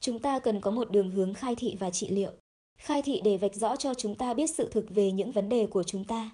Chúng 0.00 0.18
ta 0.18 0.38
cần 0.38 0.60
có 0.60 0.70
một 0.70 0.90
đường 0.90 1.10
hướng 1.10 1.34
khai 1.34 1.54
thị 1.56 1.76
và 1.80 1.90
trị 1.90 2.08
liệu. 2.08 2.32
Khai 2.78 3.02
thị 3.02 3.20
để 3.24 3.36
vạch 3.36 3.54
rõ 3.54 3.76
cho 3.76 3.94
chúng 3.94 4.14
ta 4.14 4.34
biết 4.34 4.50
sự 4.50 4.68
thực 4.70 4.86
về 4.88 5.12
những 5.12 5.32
vấn 5.32 5.48
đề 5.48 5.66
của 5.66 5.82
chúng 5.82 6.04
ta. 6.04 6.30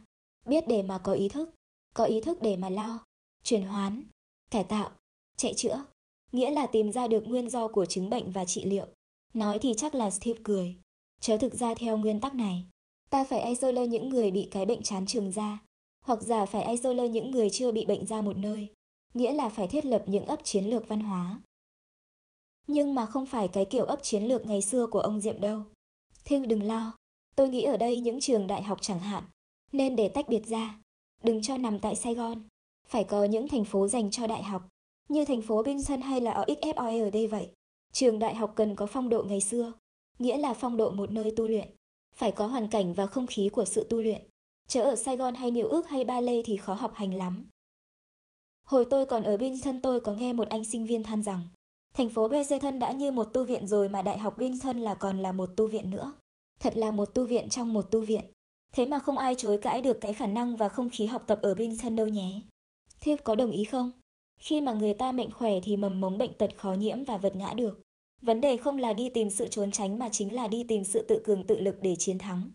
Biết 0.47 0.69
để 0.69 0.83
mà 0.83 0.99
có 0.99 1.13
ý 1.13 1.29
thức. 1.29 1.51
Có 1.95 2.05
ý 2.05 2.21
thức 2.21 2.39
để 2.43 2.57
mà 2.57 2.69
lo. 2.69 3.05
Chuyển 3.43 3.63
hoán. 3.63 4.05
Cải 4.51 4.65
tạo. 4.65 4.91
Chạy 5.37 5.55
chữa. 5.55 5.85
Nghĩa 6.33 6.51
là 6.51 6.67
tìm 6.67 6.93
ra 6.93 7.07
được 7.07 7.27
nguyên 7.27 7.51
do 7.51 7.69
của 7.69 7.87
chứng 7.87 8.11
bệnh 8.11 8.31
và 8.31 8.45
trị 8.45 8.65
liệu. 8.65 8.87
Nói 9.35 9.59
thì 9.59 9.75
chắc 9.77 9.95
là 9.95 10.11
Steve 10.11 10.41
cười. 10.45 10.77
Chớ 11.21 11.39
thực 11.39 11.55
ra 11.55 11.75
theo 11.75 11.97
nguyên 11.97 12.21
tắc 12.21 12.35
này. 12.35 12.65
Ta 13.11 13.25
phải 13.25 13.45
isolate 13.45 13.87
những 13.87 14.09
người 14.09 14.31
bị 14.31 14.49
cái 14.51 14.67
bệnh 14.67 14.83
chán 14.83 15.07
trường 15.07 15.33
ra. 15.33 15.59
Hoặc 16.05 16.23
giả 16.23 16.47
phải 16.47 16.65
isolate 16.65 17.09
những 17.09 17.31
người 17.31 17.51
chưa 17.51 17.73
bị 17.73 17.85
bệnh 17.87 18.07
ra 18.07 18.21
một 18.23 18.37
nơi. 18.37 18.69
Nghĩa 19.15 19.33
là 19.33 19.49
phải 19.49 19.69
thiết 19.69 19.85
lập 19.85 20.05
những 20.07 20.25
ấp 20.25 20.45
chiến 20.45 20.65
lược 20.65 20.89
văn 20.89 21.01
hóa. 21.01 21.41
Nhưng 22.67 22.95
mà 22.95 23.07
không 23.07 23.27
phải 23.27 23.49
cái 23.49 23.65
kiểu 23.65 23.85
ấp 23.85 24.03
chiến 24.03 24.23
lược 24.23 24.47
ngày 24.47 24.63
xưa 24.63 24.87
của 24.87 25.01
ông 25.01 25.21
Diệm 25.21 25.41
đâu. 25.41 25.63
Thinh 26.25 26.49
đừng 26.49 26.63
lo, 26.63 26.97
tôi 27.37 27.49
nghĩ 27.49 27.63
ở 27.63 27.77
đây 27.77 28.01
những 28.01 28.21
trường 28.21 28.47
đại 28.47 28.63
học 28.63 28.79
chẳng 28.81 29.01
hạn, 29.01 29.25
nên 29.73 29.97
để 29.97 30.09
tách 30.09 30.29
biệt 30.29 30.47
ra, 30.47 30.79
đừng 31.23 31.43
cho 31.43 31.57
nằm 31.57 31.79
tại 31.79 31.97
Sài 31.97 32.15
Gòn. 32.15 32.43
Phải 32.89 33.05
có 33.05 33.25
những 33.25 33.49
thành 33.49 33.65
phố 33.65 33.89
dành 33.89 34.11
cho 34.11 34.27
đại 34.27 34.43
học, 34.43 34.69
như 35.09 35.25
thành 35.25 35.43
phố 35.43 35.63
Binson 35.63 36.01
hay 36.01 36.21
là 36.21 36.31
ở 36.31 36.45
XFOE 36.45 37.05
ở 37.05 37.11
đây 37.11 37.27
vậy. 37.27 37.49
Trường 37.93 38.19
đại 38.19 38.35
học 38.35 38.53
cần 38.57 38.77
có 38.77 38.87
phong 38.87 39.09
độ 39.09 39.23
ngày 39.23 39.41
xưa, 39.41 39.73
nghĩa 40.19 40.37
là 40.37 40.55
phong 40.55 40.77
độ 40.77 40.91
một 40.91 41.11
nơi 41.11 41.33
tu 41.37 41.49
luyện. 41.49 41.69
Phải 42.15 42.33
có 42.33 42.47
hoàn 42.47 42.69
cảnh 42.69 42.95
và 42.95 43.07
không 43.07 43.27
khí 43.27 43.49
của 43.53 43.65
sự 43.65 43.87
tu 43.91 44.03
luyện. 44.03 44.23
Chớ 44.69 44.83
ở 44.83 44.97
Sài 44.97 45.17
Gòn 45.17 45.35
hay 45.35 45.51
New 45.51 45.69
ước 45.69 45.89
hay 45.89 46.05
Ba 46.05 46.21
Lê 46.21 46.43
thì 46.43 46.57
khó 46.57 46.75
học 46.75 46.93
hành 46.95 47.15
lắm. 47.15 47.47
Hồi 48.65 48.87
tôi 48.91 49.07
còn 49.07 49.23
ở 49.23 49.37
Binson 49.37 49.81
tôi 49.81 50.01
có 50.01 50.13
nghe 50.13 50.33
một 50.33 50.49
anh 50.49 50.65
sinh 50.65 50.87
viên 50.87 51.03
than 51.03 51.23
rằng 51.23 51.49
Thành 51.95 52.09
phố 52.09 52.29
Bezeton 52.29 52.79
đã 52.79 52.93
như 52.93 53.11
một 53.11 53.25
tu 53.25 53.45
viện 53.45 53.67
rồi 53.67 53.89
mà 53.89 54.03
Đại 54.03 54.19
học 54.19 54.39
binh 54.39 54.59
thân 54.59 54.81
là 54.81 54.95
còn 54.95 55.23
là 55.23 55.33
một 55.33 55.51
tu 55.57 55.67
viện 55.67 55.91
nữa. 55.91 56.13
Thật 56.61 56.77
là 56.77 56.91
một 56.91 57.15
tu 57.15 57.27
viện 57.27 57.49
trong 57.49 57.73
một 57.73 57.91
tu 57.91 58.01
viện. 58.01 58.25
Thế 58.73 58.87
mà 58.87 58.99
không 58.99 59.19
ai 59.19 59.35
chối 59.35 59.59
cãi 59.59 59.83
được 59.83 60.01
cái 60.01 60.15
khả 60.15 60.27
năng 60.27 60.57
và 60.57 60.69
không 60.69 60.91
khí 60.91 61.07
học 61.07 61.25
tập 61.27 61.39
ở 61.43 61.55
binh 61.55 61.79
thân 61.79 61.97
đâu 61.97 62.09
nhé. 62.09 62.41
Thiếp 63.01 63.25
có 63.25 63.35
đồng 63.35 63.51
ý 63.51 63.65
không? 63.65 63.93
Khi 64.39 64.61
mà 64.61 64.73
người 64.73 64.95
ta 64.95 65.13
mệnh 65.13 65.31
khỏe 65.31 65.53
thì 65.63 65.77
mầm 65.77 66.01
mống 66.01 66.19
bệnh 66.19 66.33
tật 66.39 66.51
khó 66.57 66.73
nhiễm 66.73 67.05
và 67.05 67.17
vật 67.17 67.37
ngã 67.37 67.55
được. 67.55 67.83
Vấn 68.23 68.41
đề 68.41 68.57
không 68.57 68.79
là 68.79 68.93
đi 68.93 69.09
tìm 69.09 69.31
sự 69.31 69.49
trốn 69.49 69.71
tránh 69.71 69.99
mà 69.99 70.09
chính 70.09 70.35
là 70.35 70.49
đi 70.49 70.65
tìm 70.65 70.85
sự 70.85 71.05
tự 71.09 71.23
cường 71.25 71.47
tự 71.47 71.61
lực 71.61 71.77
để 71.83 71.97
chiến 71.99 72.19
thắng. 72.19 72.51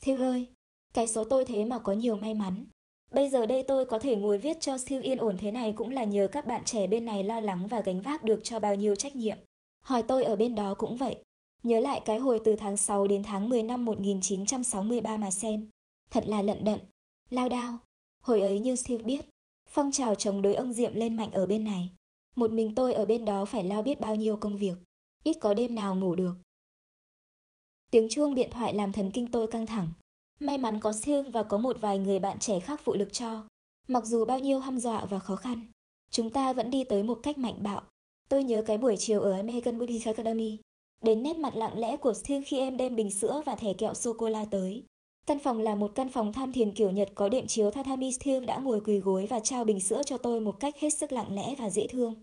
Thiêu 0.00 0.16
ơi, 0.16 0.46
cái 0.94 1.06
số 1.06 1.24
tôi 1.24 1.44
thế 1.44 1.64
mà 1.64 1.78
có 1.78 1.92
nhiều 1.92 2.16
may 2.16 2.34
mắn. 2.34 2.66
Bây 3.10 3.28
giờ 3.28 3.46
đây 3.46 3.62
tôi 3.62 3.84
có 3.84 3.98
thể 3.98 4.16
ngồi 4.16 4.38
viết 4.38 4.60
cho 4.60 4.78
siêu 4.78 5.00
yên 5.02 5.18
ổn 5.18 5.36
thế 5.38 5.50
này 5.50 5.72
cũng 5.76 5.90
là 5.90 6.04
nhờ 6.04 6.28
các 6.32 6.46
bạn 6.46 6.64
trẻ 6.64 6.86
bên 6.86 7.04
này 7.04 7.24
lo 7.24 7.40
lắng 7.40 7.66
và 7.66 7.80
gánh 7.80 8.00
vác 8.00 8.24
được 8.24 8.40
cho 8.42 8.60
bao 8.60 8.74
nhiêu 8.74 8.94
trách 8.96 9.16
nhiệm. 9.16 9.38
Hỏi 9.84 10.02
tôi 10.02 10.24
ở 10.24 10.36
bên 10.36 10.54
đó 10.54 10.74
cũng 10.74 10.96
vậy. 10.96 11.16
Nhớ 11.62 11.80
lại 11.80 12.02
cái 12.04 12.18
hồi 12.18 12.40
từ 12.44 12.56
tháng 12.56 12.76
6 12.76 13.06
đến 13.06 13.22
tháng 13.22 13.48
10 13.48 13.62
năm 13.62 13.84
1963 13.84 15.16
mà 15.16 15.30
xem. 15.30 15.68
Thật 16.10 16.24
là 16.26 16.42
lận 16.42 16.64
đận, 16.64 16.80
lao 17.30 17.48
đao. 17.48 17.78
Hồi 18.22 18.40
ấy 18.40 18.60
như 18.60 18.76
siêu 18.76 18.98
biết, 18.98 19.24
phong 19.68 19.92
trào 19.92 20.14
chống 20.14 20.42
đối 20.42 20.54
ông 20.54 20.72
Diệm 20.72 20.94
lên 20.94 21.16
mạnh 21.16 21.30
ở 21.32 21.46
bên 21.46 21.64
này. 21.64 21.90
Một 22.36 22.50
mình 22.50 22.74
tôi 22.74 22.92
ở 22.92 23.04
bên 23.04 23.24
đó 23.24 23.44
phải 23.44 23.64
lo 23.64 23.82
biết 23.82 24.00
bao 24.00 24.16
nhiêu 24.16 24.36
công 24.36 24.56
việc. 24.56 24.74
Ít 25.24 25.36
có 25.40 25.54
đêm 25.54 25.74
nào 25.74 25.94
ngủ 25.94 26.14
được. 26.14 26.34
Tiếng 27.90 28.08
chuông 28.10 28.34
điện 28.34 28.50
thoại 28.50 28.74
làm 28.74 28.92
thần 28.92 29.10
kinh 29.10 29.30
tôi 29.30 29.46
căng 29.46 29.66
thẳng. 29.66 29.88
May 30.40 30.58
mắn 30.58 30.80
có 30.80 30.92
Sương 30.92 31.30
và 31.30 31.42
có 31.42 31.58
một 31.58 31.76
vài 31.80 31.98
người 31.98 32.18
bạn 32.18 32.38
trẻ 32.38 32.60
khác 32.60 32.80
phụ 32.84 32.94
lực 32.94 33.12
cho. 33.12 33.48
Mặc 33.88 34.04
dù 34.04 34.24
bao 34.24 34.38
nhiêu 34.38 34.58
hăm 34.58 34.78
dọa 34.78 35.04
và 35.04 35.18
khó 35.18 35.36
khăn, 35.36 35.66
chúng 36.10 36.30
ta 36.30 36.52
vẫn 36.52 36.70
đi 36.70 36.84
tới 36.84 37.02
một 37.02 37.20
cách 37.22 37.38
mạnh 37.38 37.62
bạo. 37.62 37.82
Tôi 38.28 38.44
nhớ 38.44 38.62
cái 38.66 38.78
buổi 38.78 38.96
chiều 38.96 39.20
ở 39.20 39.32
American 39.32 39.78
Buddhist 39.78 40.06
Academy. 40.06 40.58
Đến 41.02 41.22
nét 41.22 41.36
mặt 41.36 41.54
lặng 41.56 41.78
lẽ 41.78 41.96
của 41.96 42.14
Sương 42.14 42.42
khi 42.46 42.58
em 42.58 42.76
đem 42.76 42.96
bình 42.96 43.10
sữa 43.10 43.42
và 43.46 43.54
thẻ 43.54 43.72
kẹo 43.72 43.94
sô-cô-la 43.94 44.44
tới. 44.44 44.84
Căn 45.26 45.38
phòng 45.38 45.60
là 45.60 45.74
một 45.74 45.92
căn 45.94 46.08
phòng 46.08 46.32
tham 46.32 46.52
thiền 46.52 46.72
kiểu 46.72 46.90
Nhật 46.90 47.08
có 47.14 47.28
đệm 47.28 47.46
chiếu 47.46 47.70
tatami 47.70 48.12
Sương 48.12 48.46
đã 48.46 48.58
ngồi 48.58 48.80
quỳ 48.80 48.98
gối 48.98 49.26
và 49.30 49.40
trao 49.40 49.64
bình 49.64 49.80
sữa 49.80 50.02
cho 50.06 50.18
tôi 50.18 50.40
một 50.40 50.60
cách 50.60 50.74
hết 50.78 50.90
sức 50.90 51.12
lặng 51.12 51.34
lẽ 51.34 51.54
và 51.58 51.70
dễ 51.70 51.86
thương. 51.86 52.14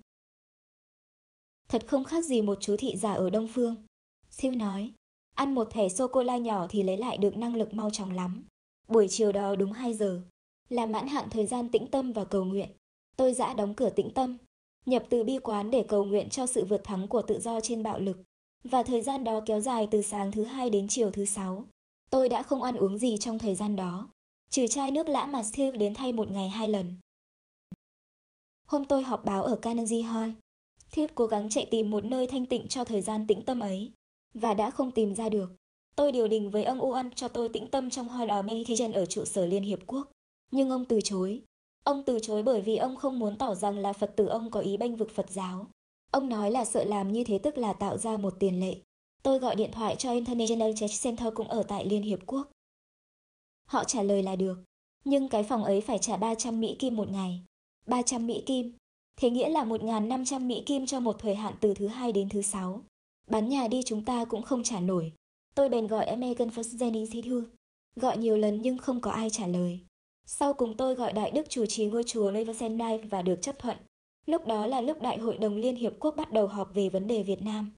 Thật 1.70 1.88
không 1.88 2.04
khác 2.04 2.26
gì 2.26 2.42
một 2.42 2.58
chú 2.62 2.76
thị 2.78 2.96
giả 2.96 3.14
ở 3.14 3.30
Đông 3.30 3.48
Phương. 3.54 3.76
Steve 4.30 4.56
nói, 4.56 4.92
Ăn 5.36 5.56
một 5.56 5.68
thẻ 5.72 5.90
sô-cô-la 5.90 6.38
nhỏ 6.38 6.68
thì 6.70 6.84
lấy 6.84 6.98
lại 6.98 7.18
được 7.18 7.38
năng 7.38 7.56
lực 7.56 7.74
mau 7.74 7.90
chóng 7.90 8.12
lắm. 8.12 8.44
Buổi 8.88 9.08
chiều 9.10 9.32
đó 9.32 9.56
đúng 9.56 9.72
2 9.72 9.94
giờ, 9.94 10.22
là 10.70 10.86
mãn 10.86 11.08
hạn 11.08 11.30
thời 11.30 11.46
gian 11.46 11.70
tĩnh 11.70 11.88
tâm 11.88 12.14
và 12.14 12.26
cầu 12.26 12.44
nguyện. 12.44 12.70
Tôi 13.18 13.34
dã 13.34 13.54
đóng 13.54 13.74
cửa 13.74 13.90
tĩnh 13.90 14.10
tâm, 14.14 14.38
nhập 14.86 15.04
từ 15.10 15.24
bi 15.24 15.40
quán 15.40 15.72
để 15.72 15.86
cầu 15.88 16.06
nguyện 16.06 16.30
cho 16.30 16.46
sự 16.46 16.66
vượt 16.66 16.84
thắng 16.84 17.08
của 17.08 17.22
tự 17.22 17.40
do 17.40 17.60
trên 17.60 17.84
bạo 17.84 18.00
lực. 18.00 18.18
Và 18.64 18.84
thời 18.84 19.02
gian 19.02 19.24
đó 19.24 19.42
kéo 19.46 19.60
dài 19.60 19.88
từ 19.92 20.02
sáng 20.02 20.32
thứ 20.32 20.44
hai 20.44 20.70
đến 20.70 20.88
chiều 20.88 21.12
thứ 21.12 21.26
sáu. 21.26 21.66
Tôi 22.10 22.30
đã 22.30 22.44
không 22.44 22.64
ăn 22.64 22.76
uống 22.76 22.98
gì 22.98 23.18
trong 23.18 23.40
thời 23.40 23.56
gian 23.56 23.76
đó, 23.76 24.10
trừ 24.50 24.68
chai 24.68 24.92
nước 24.92 25.10
lã 25.10 25.26
mà 25.26 25.44
Steve 25.44 25.78
đến 25.78 25.94
thay 25.94 26.14
một 26.14 26.32
ngày 26.32 26.50
hai 26.50 26.68
lần. 26.68 26.96
Hôm 28.68 28.86
tôi 28.86 29.04
họp 29.04 29.26
báo 29.26 29.44
ở 29.44 29.56
Carnegie 29.56 30.02
Hall, 30.02 30.32
Thiếp 30.92 31.10
cố 31.16 31.28
gắng 31.28 31.50
chạy 31.50 31.66
tìm 31.72 31.90
một 31.90 32.06
nơi 32.06 32.28
thanh 32.28 32.46
tịnh 32.46 32.68
cho 32.68 32.84
thời 32.84 33.02
gian 33.02 33.28
tĩnh 33.28 33.42
tâm 33.42 33.60
ấy 33.60 33.92
và 34.36 34.54
đã 34.54 34.70
không 34.70 34.92
tìm 34.92 35.16
ra 35.16 35.30
được. 35.30 35.56
Tôi 35.96 36.12
điều 36.12 36.28
đình 36.28 36.50
với 36.50 36.64
ông 36.64 36.84
Uan 36.84 37.12
cho 37.12 37.28
tôi 37.28 37.50
tĩnh 37.50 37.68
tâm 37.68 37.90
trong 37.90 38.10
hall 38.10 38.32
of 38.32 38.44
meditation 38.44 38.92
ở 38.92 39.06
trụ 39.06 39.26
sở 39.26 39.46
Liên 39.46 39.64
Hiệp 39.64 39.80
Quốc. 39.88 40.12
Nhưng 40.52 40.70
ông 40.70 40.86
từ 40.86 41.02
chối. 41.04 41.42
Ông 41.84 42.04
từ 42.06 42.20
chối 42.22 42.44
bởi 42.44 42.62
vì 42.62 42.78
ông 42.78 42.96
không 42.96 43.20
muốn 43.20 43.38
tỏ 43.38 43.56
rằng 43.56 43.78
là 43.78 43.94
Phật 43.94 44.16
tử 44.16 44.28
ông 44.28 44.52
có 44.52 44.60
ý 44.60 44.78
bênh 44.78 44.96
vực 44.96 45.12
Phật 45.16 45.30
giáo. 45.30 45.68
Ông 46.12 46.30
nói 46.30 46.52
là 46.52 46.66
sợ 46.66 46.84
làm 46.84 47.12
như 47.12 47.24
thế 47.24 47.38
tức 47.38 47.58
là 47.58 47.74
tạo 47.74 47.98
ra 47.98 48.18
một 48.18 48.34
tiền 48.40 48.60
lệ. 48.60 48.76
Tôi 49.24 49.40
gọi 49.40 49.56
điện 49.56 49.72
thoại 49.72 49.96
cho 49.96 50.12
International 50.12 50.72
Church 50.76 51.04
Center 51.04 51.34
cũng 51.34 51.48
ở 51.48 51.64
tại 51.64 51.86
Liên 51.86 52.02
Hiệp 52.02 52.20
Quốc. 52.26 52.48
Họ 53.66 53.84
trả 53.84 54.04
lời 54.04 54.24
là 54.24 54.36
được, 54.36 54.58
nhưng 55.06 55.30
cái 55.30 55.44
phòng 55.44 55.64
ấy 55.64 55.82
phải 55.82 56.00
trả 56.00 56.18
300 56.18 56.62
Mỹ 56.62 56.76
Kim 56.80 56.96
một 56.96 57.10
ngày. 57.10 57.42
300 57.88 58.28
Mỹ 58.28 58.44
Kim, 58.46 58.74
thế 59.16 59.30
nghĩa 59.30 59.50
là 59.50 59.64
1.500 59.64 60.48
Mỹ 60.48 60.64
Kim 60.66 60.86
cho 60.86 61.00
một 61.00 61.16
thời 61.20 61.36
hạn 61.36 61.54
từ 61.60 61.74
thứ 61.74 61.88
hai 61.88 62.12
đến 62.12 62.30
thứ 62.30 62.42
sáu. 62.42 62.84
Bán 63.28 63.50
nhà 63.50 63.68
đi 63.68 63.82
chúng 63.86 64.06
ta 64.06 64.26
cũng 64.26 64.42
không 64.42 64.64
trả 64.64 64.80
nổi. 64.80 65.14
Tôi 65.56 65.70
bèn 65.70 65.88
gọi 65.88 66.06
American 66.06 66.50
First 66.50 66.78
Jennings 66.78 67.08
Thi 67.12 67.22
Thư. 67.22 67.48
Gọi 67.96 68.18
nhiều 68.18 68.38
lần 68.38 68.62
nhưng 68.62 68.78
không 68.78 69.02
có 69.02 69.12
ai 69.12 69.30
trả 69.30 69.48
lời. 69.48 69.80
Sau 70.26 70.54
cùng 70.54 70.78
tôi 70.78 70.96
gọi 70.96 71.14
Đại 71.14 71.32
Đức 71.32 71.50
chủ 71.50 71.66
trì 71.66 71.86
ngôi 71.86 72.04
chùa 72.04 72.32
Leversendive 72.32 72.98
và 72.98 73.22
được 73.22 73.42
chấp 73.42 73.60
thuận. 73.60 73.78
Lúc 74.26 74.48
đó 74.48 74.68
là 74.68 74.82
lúc 74.82 75.02
Đại 75.02 75.18
hội 75.18 75.38
đồng 75.38 75.56
Liên 75.56 75.76
Hiệp 75.76 75.94
Quốc 76.00 76.16
bắt 76.16 76.32
đầu 76.32 76.48
họp 76.48 76.74
về 76.74 76.90
vấn 76.90 77.08
đề 77.08 77.24
Việt 77.24 77.42
Nam. 77.42 77.72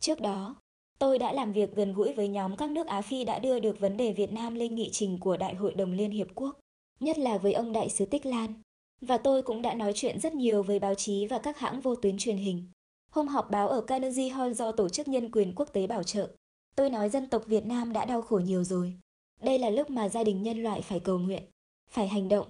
Trước 0.00 0.20
đó, 0.20 0.56
Tôi 0.98 1.18
đã 1.18 1.32
làm 1.32 1.52
việc 1.52 1.74
gần 1.74 1.92
gũi 1.92 2.12
với 2.12 2.28
nhóm 2.28 2.56
các 2.56 2.70
nước 2.70 2.86
Á 2.86 3.02
Phi 3.02 3.24
đã 3.24 3.38
đưa 3.38 3.60
được 3.60 3.80
vấn 3.80 3.96
đề 3.96 4.12
Việt 4.12 4.32
Nam 4.32 4.54
lên 4.54 4.74
nghị 4.74 4.90
trình 4.92 5.18
của 5.20 5.36
Đại 5.36 5.54
hội 5.54 5.74
đồng 5.74 5.92
Liên 5.92 6.10
Hiệp 6.10 6.26
Quốc, 6.34 6.58
nhất 7.00 7.18
là 7.18 7.38
với 7.38 7.52
ông 7.52 7.72
Đại 7.72 7.88
sứ 7.88 8.04
Tích 8.04 8.26
Lan. 8.26 8.54
Và 9.00 9.18
tôi 9.18 9.42
cũng 9.42 9.62
đã 9.62 9.74
nói 9.74 9.92
chuyện 9.94 10.20
rất 10.20 10.34
nhiều 10.34 10.62
với 10.62 10.78
báo 10.78 10.94
chí 10.94 11.26
và 11.26 11.38
các 11.38 11.58
hãng 11.58 11.80
vô 11.80 11.94
tuyến 11.94 12.18
truyền 12.18 12.36
hình. 12.36 12.70
Hôm 13.10 13.28
họp 13.28 13.50
báo 13.50 13.68
ở 13.68 13.80
Carnegie 13.80 14.28
Hall 14.28 14.52
do 14.52 14.72
Tổ 14.72 14.88
chức 14.88 15.08
Nhân 15.08 15.30
quyền 15.30 15.52
Quốc 15.56 15.72
tế 15.72 15.86
bảo 15.86 16.02
trợ, 16.02 16.30
tôi 16.76 16.90
nói 16.90 17.08
dân 17.08 17.28
tộc 17.28 17.42
Việt 17.46 17.66
Nam 17.66 17.92
đã 17.92 18.04
đau 18.04 18.22
khổ 18.22 18.38
nhiều 18.38 18.64
rồi. 18.64 18.96
Đây 19.40 19.58
là 19.58 19.70
lúc 19.70 19.90
mà 19.90 20.08
gia 20.08 20.24
đình 20.24 20.42
nhân 20.42 20.62
loại 20.62 20.82
phải 20.82 21.00
cầu 21.00 21.18
nguyện, 21.18 21.42
phải 21.90 22.08
hành 22.08 22.28
động. 22.28 22.46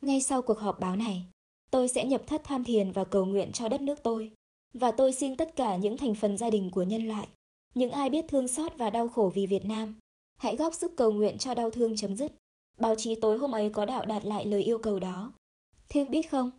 Ngay 0.00 0.20
sau 0.20 0.42
cuộc 0.42 0.58
họp 0.58 0.80
báo 0.80 0.96
này, 0.96 1.26
tôi 1.70 1.88
sẽ 1.88 2.04
nhập 2.04 2.22
thất 2.26 2.40
tham 2.44 2.64
thiền 2.64 2.92
và 2.92 3.04
cầu 3.04 3.24
nguyện 3.24 3.52
cho 3.52 3.68
đất 3.68 3.80
nước 3.80 4.02
tôi. 4.02 4.30
Và 4.74 4.90
tôi 4.90 5.12
xin 5.12 5.36
tất 5.36 5.56
cả 5.56 5.76
những 5.76 5.96
thành 5.96 6.14
phần 6.14 6.36
gia 6.36 6.50
đình 6.50 6.70
của 6.70 6.82
nhân 6.82 7.08
loại, 7.08 7.28
những 7.74 7.90
ai 7.90 8.10
biết 8.10 8.24
thương 8.28 8.48
xót 8.48 8.72
và 8.76 8.90
đau 8.90 9.08
khổ 9.08 9.32
vì 9.34 9.46
Việt 9.46 9.64
Nam, 9.64 9.98
hãy 10.36 10.56
góp 10.56 10.74
sức 10.74 10.92
cầu 10.96 11.12
nguyện 11.12 11.38
cho 11.38 11.54
đau 11.54 11.70
thương 11.70 11.96
chấm 11.96 12.16
dứt. 12.16 12.32
Báo 12.78 12.94
chí 12.94 13.14
tối 13.14 13.38
hôm 13.38 13.52
ấy 13.52 13.70
có 13.70 13.84
đạo 13.84 14.06
đạt 14.06 14.24
lại 14.24 14.46
lời 14.46 14.62
yêu 14.62 14.78
cầu 14.78 14.98
đó. 14.98 15.32
Thiên 15.88 16.10
biết 16.10 16.30
không, 16.30 16.50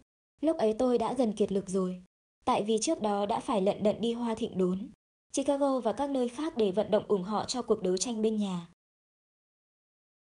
lúc 0.42 0.58
ấy 0.58 0.74
tôi 0.74 0.98
đã 0.98 1.14
gần 1.14 1.34
kiệt 1.34 1.52
lực 1.52 1.70
rồi. 1.70 2.04
Tại 2.50 2.64
vì 2.64 2.78
trước 2.82 3.02
đó 3.02 3.26
đã 3.26 3.40
phải 3.40 3.62
lận 3.62 3.84
đận 3.84 4.02
đi 4.02 4.14
hoa 4.14 4.36
thịnh 4.36 4.58
đốn, 4.58 4.90
Chicago 5.32 5.80
và 5.80 5.94
các 5.94 6.10
nơi 6.10 6.30
khác 6.30 6.58
để 6.58 6.72
vận 6.72 6.92
động 6.92 7.04
ủng 7.08 7.24
hộ 7.24 7.44
cho 7.46 7.62
cuộc 7.62 7.82
đấu 7.82 7.98
tranh 7.98 8.22
bên 8.22 8.38
nhà. 8.38 8.68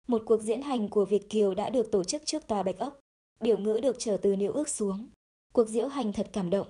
Một 0.09 0.23
cuộc 0.27 0.43
diễn 0.43 0.63
hành 0.63 0.89
của 0.89 1.05
Việt 1.05 1.31
Kiều 1.31 1.55
đã 1.55 1.71
được 1.71 1.93
tổ 1.93 2.05
chức 2.05 2.23
trước 2.27 2.47
tòa 2.47 2.63
Bạch 2.63 2.79
Ốc. 2.79 3.01
Biểu 3.41 3.59
ngữ 3.59 3.81
được 3.83 3.97
trở 3.99 4.17
từ 4.17 4.37
Niệu 4.37 4.53
ước 4.53 4.69
xuống. 4.69 5.09
Cuộc 5.53 5.69
diễu 5.69 5.89
hành 5.89 6.13
thật 6.13 6.31
cảm 6.33 6.51
động. 6.51 6.67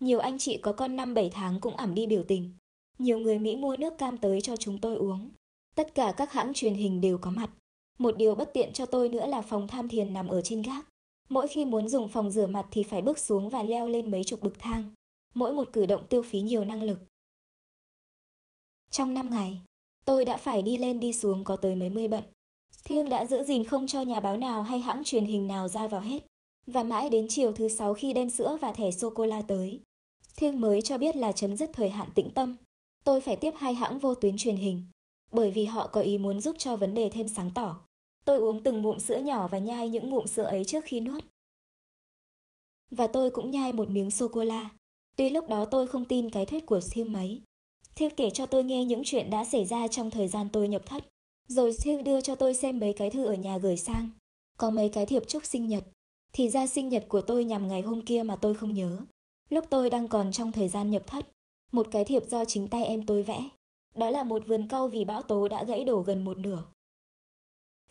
Nhiều 0.00 0.18
anh 0.18 0.38
chị 0.38 0.58
có 0.62 0.72
con 0.72 0.96
năm 0.96 1.14
bảy 1.14 1.30
tháng 1.30 1.60
cũng 1.60 1.76
ẩm 1.76 1.94
đi 1.94 2.06
biểu 2.06 2.24
tình. 2.28 2.52
Nhiều 2.98 3.18
người 3.18 3.38
Mỹ 3.38 3.56
mua 3.56 3.76
nước 3.76 3.98
cam 3.98 4.18
tới 4.18 4.40
cho 4.40 4.56
chúng 4.56 4.78
tôi 4.78 4.96
uống. 4.96 5.30
Tất 5.74 5.94
cả 5.94 6.14
các 6.16 6.32
hãng 6.32 6.54
truyền 6.54 6.74
hình 6.74 7.00
đều 7.00 7.18
có 7.18 7.30
mặt. 7.30 7.50
Một 7.98 8.16
điều 8.16 8.34
bất 8.34 8.50
tiện 8.54 8.72
cho 8.72 8.86
tôi 8.86 9.08
nữa 9.08 9.26
là 9.26 9.42
phòng 9.42 9.68
tham 9.68 9.88
thiền 9.88 10.12
nằm 10.12 10.28
ở 10.28 10.42
trên 10.42 10.62
gác. 10.62 10.86
Mỗi 11.28 11.48
khi 11.48 11.64
muốn 11.64 11.88
dùng 11.88 12.08
phòng 12.08 12.30
rửa 12.30 12.46
mặt 12.46 12.66
thì 12.70 12.82
phải 12.82 13.02
bước 13.02 13.18
xuống 13.18 13.48
và 13.48 13.62
leo 13.62 13.88
lên 13.88 14.10
mấy 14.10 14.24
chục 14.24 14.42
bậc 14.42 14.58
thang. 14.58 14.90
Mỗi 15.34 15.52
một 15.52 15.68
cử 15.72 15.86
động 15.86 16.06
tiêu 16.08 16.22
phí 16.22 16.40
nhiều 16.40 16.64
năng 16.64 16.82
lực. 16.82 16.98
Trong 18.90 19.14
năm 19.14 19.30
ngày, 19.30 19.60
tôi 20.04 20.24
đã 20.24 20.36
phải 20.36 20.62
đi 20.62 20.76
lên 20.76 21.00
đi 21.00 21.12
xuống 21.12 21.44
có 21.44 21.56
tới 21.56 21.74
mấy 21.74 21.90
mươi 21.90 22.08
bận. 22.08 22.24
Thiêng 22.84 23.08
đã 23.08 23.26
giữ 23.26 23.44
gìn 23.44 23.64
không 23.64 23.86
cho 23.86 24.02
nhà 24.02 24.20
báo 24.20 24.36
nào 24.36 24.62
hay 24.62 24.78
hãng 24.78 25.04
truyền 25.04 25.24
hình 25.24 25.46
nào 25.46 25.68
ra 25.68 25.88
vào 25.88 26.00
hết. 26.00 26.26
Và 26.66 26.82
mãi 26.82 27.10
đến 27.10 27.26
chiều 27.28 27.52
thứ 27.52 27.68
sáu 27.68 27.94
khi 27.94 28.12
đem 28.12 28.30
sữa 28.30 28.58
và 28.60 28.72
thẻ 28.72 28.90
sô-cô-la 28.90 29.42
tới, 29.42 29.80
Thiêng 30.36 30.60
mới 30.60 30.82
cho 30.82 30.98
biết 30.98 31.16
là 31.16 31.32
chấm 31.32 31.56
dứt 31.56 31.70
thời 31.72 31.88
hạn 31.88 32.08
tĩnh 32.14 32.30
tâm. 32.34 32.56
Tôi 33.04 33.20
phải 33.20 33.36
tiếp 33.36 33.54
hai 33.56 33.74
hãng 33.74 33.98
vô 33.98 34.14
tuyến 34.14 34.36
truyền 34.36 34.56
hình, 34.56 34.82
bởi 35.32 35.50
vì 35.50 35.64
họ 35.64 35.86
có 35.86 36.00
ý 36.00 36.18
muốn 36.18 36.40
giúp 36.40 36.56
cho 36.58 36.76
vấn 36.76 36.94
đề 36.94 37.10
thêm 37.10 37.28
sáng 37.28 37.50
tỏ. 37.54 37.87
Tôi 38.28 38.38
uống 38.38 38.62
từng 38.62 38.82
ngụm 38.82 38.98
sữa 38.98 39.18
nhỏ 39.18 39.48
và 39.48 39.58
nhai 39.58 39.88
những 39.88 40.10
ngụm 40.10 40.26
sữa 40.26 40.42
ấy 40.42 40.64
trước 40.64 40.84
khi 40.84 41.00
nuốt. 41.00 41.24
Và 42.90 43.06
tôi 43.06 43.30
cũng 43.30 43.50
nhai 43.50 43.72
một 43.72 43.90
miếng 43.90 44.10
sô-cô-la. 44.10 44.70
Tuy 45.16 45.30
lúc 45.30 45.48
đó 45.48 45.64
tôi 45.64 45.86
không 45.86 46.04
tin 46.04 46.30
cái 46.30 46.46
thuyết 46.46 46.66
của 46.66 46.80
Siêu 46.80 47.04
mấy. 47.04 47.40
Thiêu 47.94 48.08
kể 48.16 48.30
cho 48.30 48.46
tôi 48.46 48.64
nghe 48.64 48.84
những 48.84 49.02
chuyện 49.04 49.30
đã 49.30 49.44
xảy 49.44 49.64
ra 49.64 49.88
trong 49.88 50.10
thời 50.10 50.28
gian 50.28 50.48
tôi 50.52 50.68
nhập 50.68 50.86
thất. 50.86 51.04
Rồi 51.48 51.72
Siêu 51.72 52.02
đưa 52.02 52.20
cho 52.20 52.34
tôi 52.34 52.54
xem 52.54 52.78
mấy 52.78 52.92
cái 52.92 53.10
thư 53.10 53.24
ở 53.24 53.34
nhà 53.34 53.58
gửi 53.58 53.76
sang. 53.76 54.10
Có 54.58 54.70
mấy 54.70 54.88
cái 54.88 55.06
thiệp 55.06 55.22
chúc 55.28 55.44
sinh 55.44 55.68
nhật. 55.68 55.84
Thì 56.32 56.48
ra 56.48 56.66
sinh 56.66 56.88
nhật 56.88 57.04
của 57.08 57.20
tôi 57.20 57.44
nhằm 57.44 57.68
ngày 57.68 57.82
hôm 57.82 58.02
kia 58.02 58.22
mà 58.22 58.36
tôi 58.36 58.54
không 58.54 58.74
nhớ. 58.74 58.98
Lúc 59.50 59.64
tôi 59.70 59.90
đang 59.90 60.08
còn 60.08 60.32
trong 60.32 60.52
thời 60.52 60.68
gian 60.68 60.90
nhập 60.90 61.06
thất, 61.06 61.28
một 61.72 61.86
cái 61.90 62.04
thiệp 62.04 62.22
do 62.28 62.44
chính 62.44 62.68
tay 62.68 62.84
em 62.84 63.06
tôi 63.06 63.22
vẽ. 63.22 63.48
Đó 63.94 64.10
là 64.10 64.22
một 64.22 64.46
vườn 64.46 64.68
cau 64.68 64.88
vì 64.88 65.04
bão 65.04 65.22
tố 65.22 65.48
đã 65.48 65.64
gãy 65.64 65.84
đổ 65.84 66.00
gần 66.00 66.24
một 66.24 66.38
nửa. 66.38 66.62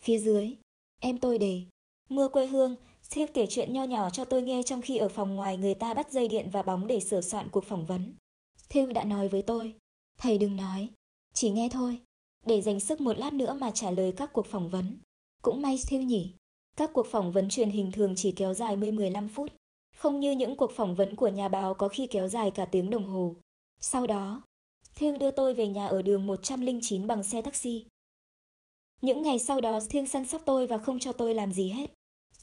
Phía 0.02 0.18
dưới, 0.18 0.54
em 1.00 1.18
tôi 1.18 1.38
đề, 1.38 1.62
mưa 2.08 2.28
quê 2.28 2.46
hương, 2.46 2.76
Thiếp 3.10 3.28
kể 3.34 3.46
chuyện 3.50 3.72
nho 3.72 3.84
nhỏ 3.84 4.10
cho 4.10 4.24
tôi 4.24 4.42
nghe 4.42 4.62
trong 4.62 4.82
khi 4.82 4.96
ở 4.96 5.08
phòng 5.08 5.34
ngoài 5.34 5.56
người 5.56 5.74
ta 5.74 5.94
bắt 5.94 6.12
dây 6.12 6.28
điện 6.28 6.48
và 6.52 6.62
bóng 6.62 6.86
để 6.86 7.00
sửa 7.00 7.20
soạn 7.20 7.48
cuộc 7.50 7.64
phỏng 7.64 7.86
vấn. 7.86 8.14
Thiêu 8.68 8.86
đã 8.86 9.04
nói 9.04 9.28
với 9.28 9.42
tôi, 9.42 9.74
thầy 10.18 10.38
đừng 10.38 10.56
nói, 10.56 10.88
chỉ 11.34 11.50
nghe 11.50 11.68
thôi, 11.72 11.98
để 12.46 12.60
dành 12.60 12.80
sức 12.80 13.00
một 13.00 13.18
lát 13.18 13.32
nữa 13.32 13.56
mà 13.60 13.70
trả 13.70 13.90
lời 13.90 14.12
các 14.16 14.32
cuộc 14.32 14.46
phỏng 14.46 14.68
vấn. 14.68 14.98
Cũng 15.42 15.62
may 15.62 15.78
Thiêu 15.88 16.02
nhỉ, 16.02 16.32
các 16.76 16.90
cuộc 16.92 17.06
phỏng 17.06 17.32
vấn 17.32 17.48
truyền 17.48 17.70
hình 17.70 17.92
thường 17.92 18.14
chỉ 18.16 18.32
kéo 18.32 18.54
dài 18.54 18.76
10-15 18.76 19.28
phút, 19.28 19.52
không 19.96 20.20
như 20.20 20.32
những 20.32 20.56
cuộc 20.56 20.72
phỏng 20.72 20.94
vấn 20.94 21.16
của 21.16 21.28
nhà 21.28 21.48
báo 21.48 21.74
có 21.74 21.88
khi 21.88 22.06
kéo 22.06 22.28
dài 22.28 22.50
cả 22.50 22.64
tiếng 22.64 22.90
đồng 22.90 23.04
hồ. 23.04 23.36
Sau 23.80 24.06
đó, 24.06 24.42
Thiêu 24.94 25.16
đưa 25.18 25.30
tôi 25.30 25.54
về 25.54 25.68
nhà 25.68 25.86
ở 25.86 26.02
đường 26.02 26.26
109 26.26 27.06
bằng 27.06 27.22
xe 27.22 27.42
taxi. 27.42 27.84
Những 29.02 29.22
ngày 29.22 29.38
sau 29.38 29.60
đó 29.60 29.80
Thiêng 29.90 30.06
săn 30.06 30.26
sóc 30.26 30.42
tôi 30.44 30.66
và 30.66 30.78
không 30.78 30.98
cho 30.98 31.12
tôi 31.12 31.34
làm 31.34 31.52
gì 31.52 31.68
hết. 31.68 31.90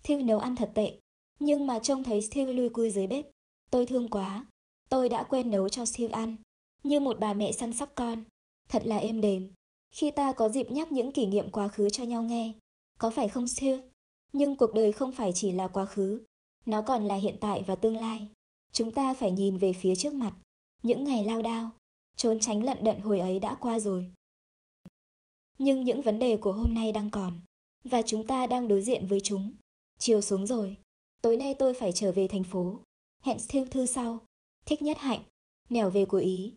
Thiêng 0.03 0.25
nấu 0.25 0.39
ăn 0.39 0.55
thật 0.55 0.71
tệ, 0.73 0.99
nhưng 1.39 1.67
mà 1.67 1.79
trông 1.79 2.03
thấy 2.03 2.27
Thiêng 2.31 2.55
lui 2.55 2.69
cui 2.69 2.91
dưới 2.91 3.07
bếp. 3.07 3.25
Tôi 3.71 3.85
thương 3.85 4.09
quá, 4.09 4.45
tôi 4.89 5.09
đã 5.09 5.23
quên 5.23 5.51
nấu 5.51 5.69
cho 5.69 5.83
Thiêng 5.93 6.11
ăn, 6.11 6.35
như 6.83 6.99
một 6.99 7.19
bà 7.19 7.33
mẹ 7.33 7.51
săn 7.51 7.73
sóc 7.73 7.89
con. 7.95 8.23
Thật 8.69 8.81
là 8.85 8.97
êm 8.97 9.21
đềm, 9.21 9.51
khi 9.91 10.11
ta 10.11 10.33
có 10.33 10.49
dịp 10.49 10.71
nhắc 10.71 10.91
những 10.91 11.11
kỷ 11.11 11.25
niệm 11.25 11.51
quá 11.51 11.67
khứ 11.67 11.89
cho 11.89 12.03
nhau 12.03 12.23
nghe. 12.23 12.53
Có 12.99 13.09
phải 13.09 13.27
không 13.27 13.45
Thiêng? 13.57 13.81
Nhưng 14.33 14.55
cuộc 14.55 14.73
đời 14.73 14.91
không 14.91 15.11
phải 15.11 15.31
chỉ 15.35 15.51
là 15.51 15.67
quá 15.67 15.85
khứ, 15.85 16.21
nó 16.65 16.81
còn 16.81 17.05
là 17.05 17.15
hiện 17.15 17.35
tại 17.39 17.63
và 17.67 17.75
tương 17.75 17.97
lai. 17.97 18.27
Chúng 18.71 18.91
ta 18.91 19.13
phải 19.13 19.31
nhìn 19.31 19.57
về 19.57 19.73
phía 19.73 19.95
trước 19.95 20.13
mặt. 20.13 20.33
Những 20.83 21.03
ngày 21.03 21.25
lao 21.25 21.41
đao, 21.41 21.69
trốn 22.15 22.39
tránh 22.39 22.63
lận 22.63 22.83
đận 22.83 22.99
hồi 22.99 23.19
ấy 23.19 23.39
đã 23.39 23.55
qua 23.55 23.79
rồi. 23.79 24.11
Nhưng 25.57 25.83
những 25.83 26.01
vấn 26.01 26.19
đề 26.19 26.37
của 26.37 26.51
hôm 26.51 26.73
nay 26.73 26.91
đang 26.91 27.09
còn, 27.09 27.33
và 27.83 28.01
chúng 28.01 28.27
ta 28.27 28.47
đang 28.47 28.67
đối 28.67 28.81
diện 28.81 29.07
với 29.07 29.19
chúng. 29.19 29.51
Chiều 29.97 30.21
xuống 30.21 30.47
rồi, 30.47 30.77
tối 31.21 31.37
nay 31.37 31.53
tôi 31.53 31.73
phải 31.73 31.91
trở 31.91 32.11
về 32.11 32.27
thành 32.27 32.43
phố. 32.43 32.79
Hẹn 33.23 33.37
thiêu 33.47 33.65
thư 33.71 33.85
sau. 33.85 34.19
Thích 34.65 34.81
nhất 34.81 34.97
hạnh, 34.97 35.21
nẻo 35.69 35.89
về 35.89 36.05
của 36.05 36.17
Ý. 36.17 36.55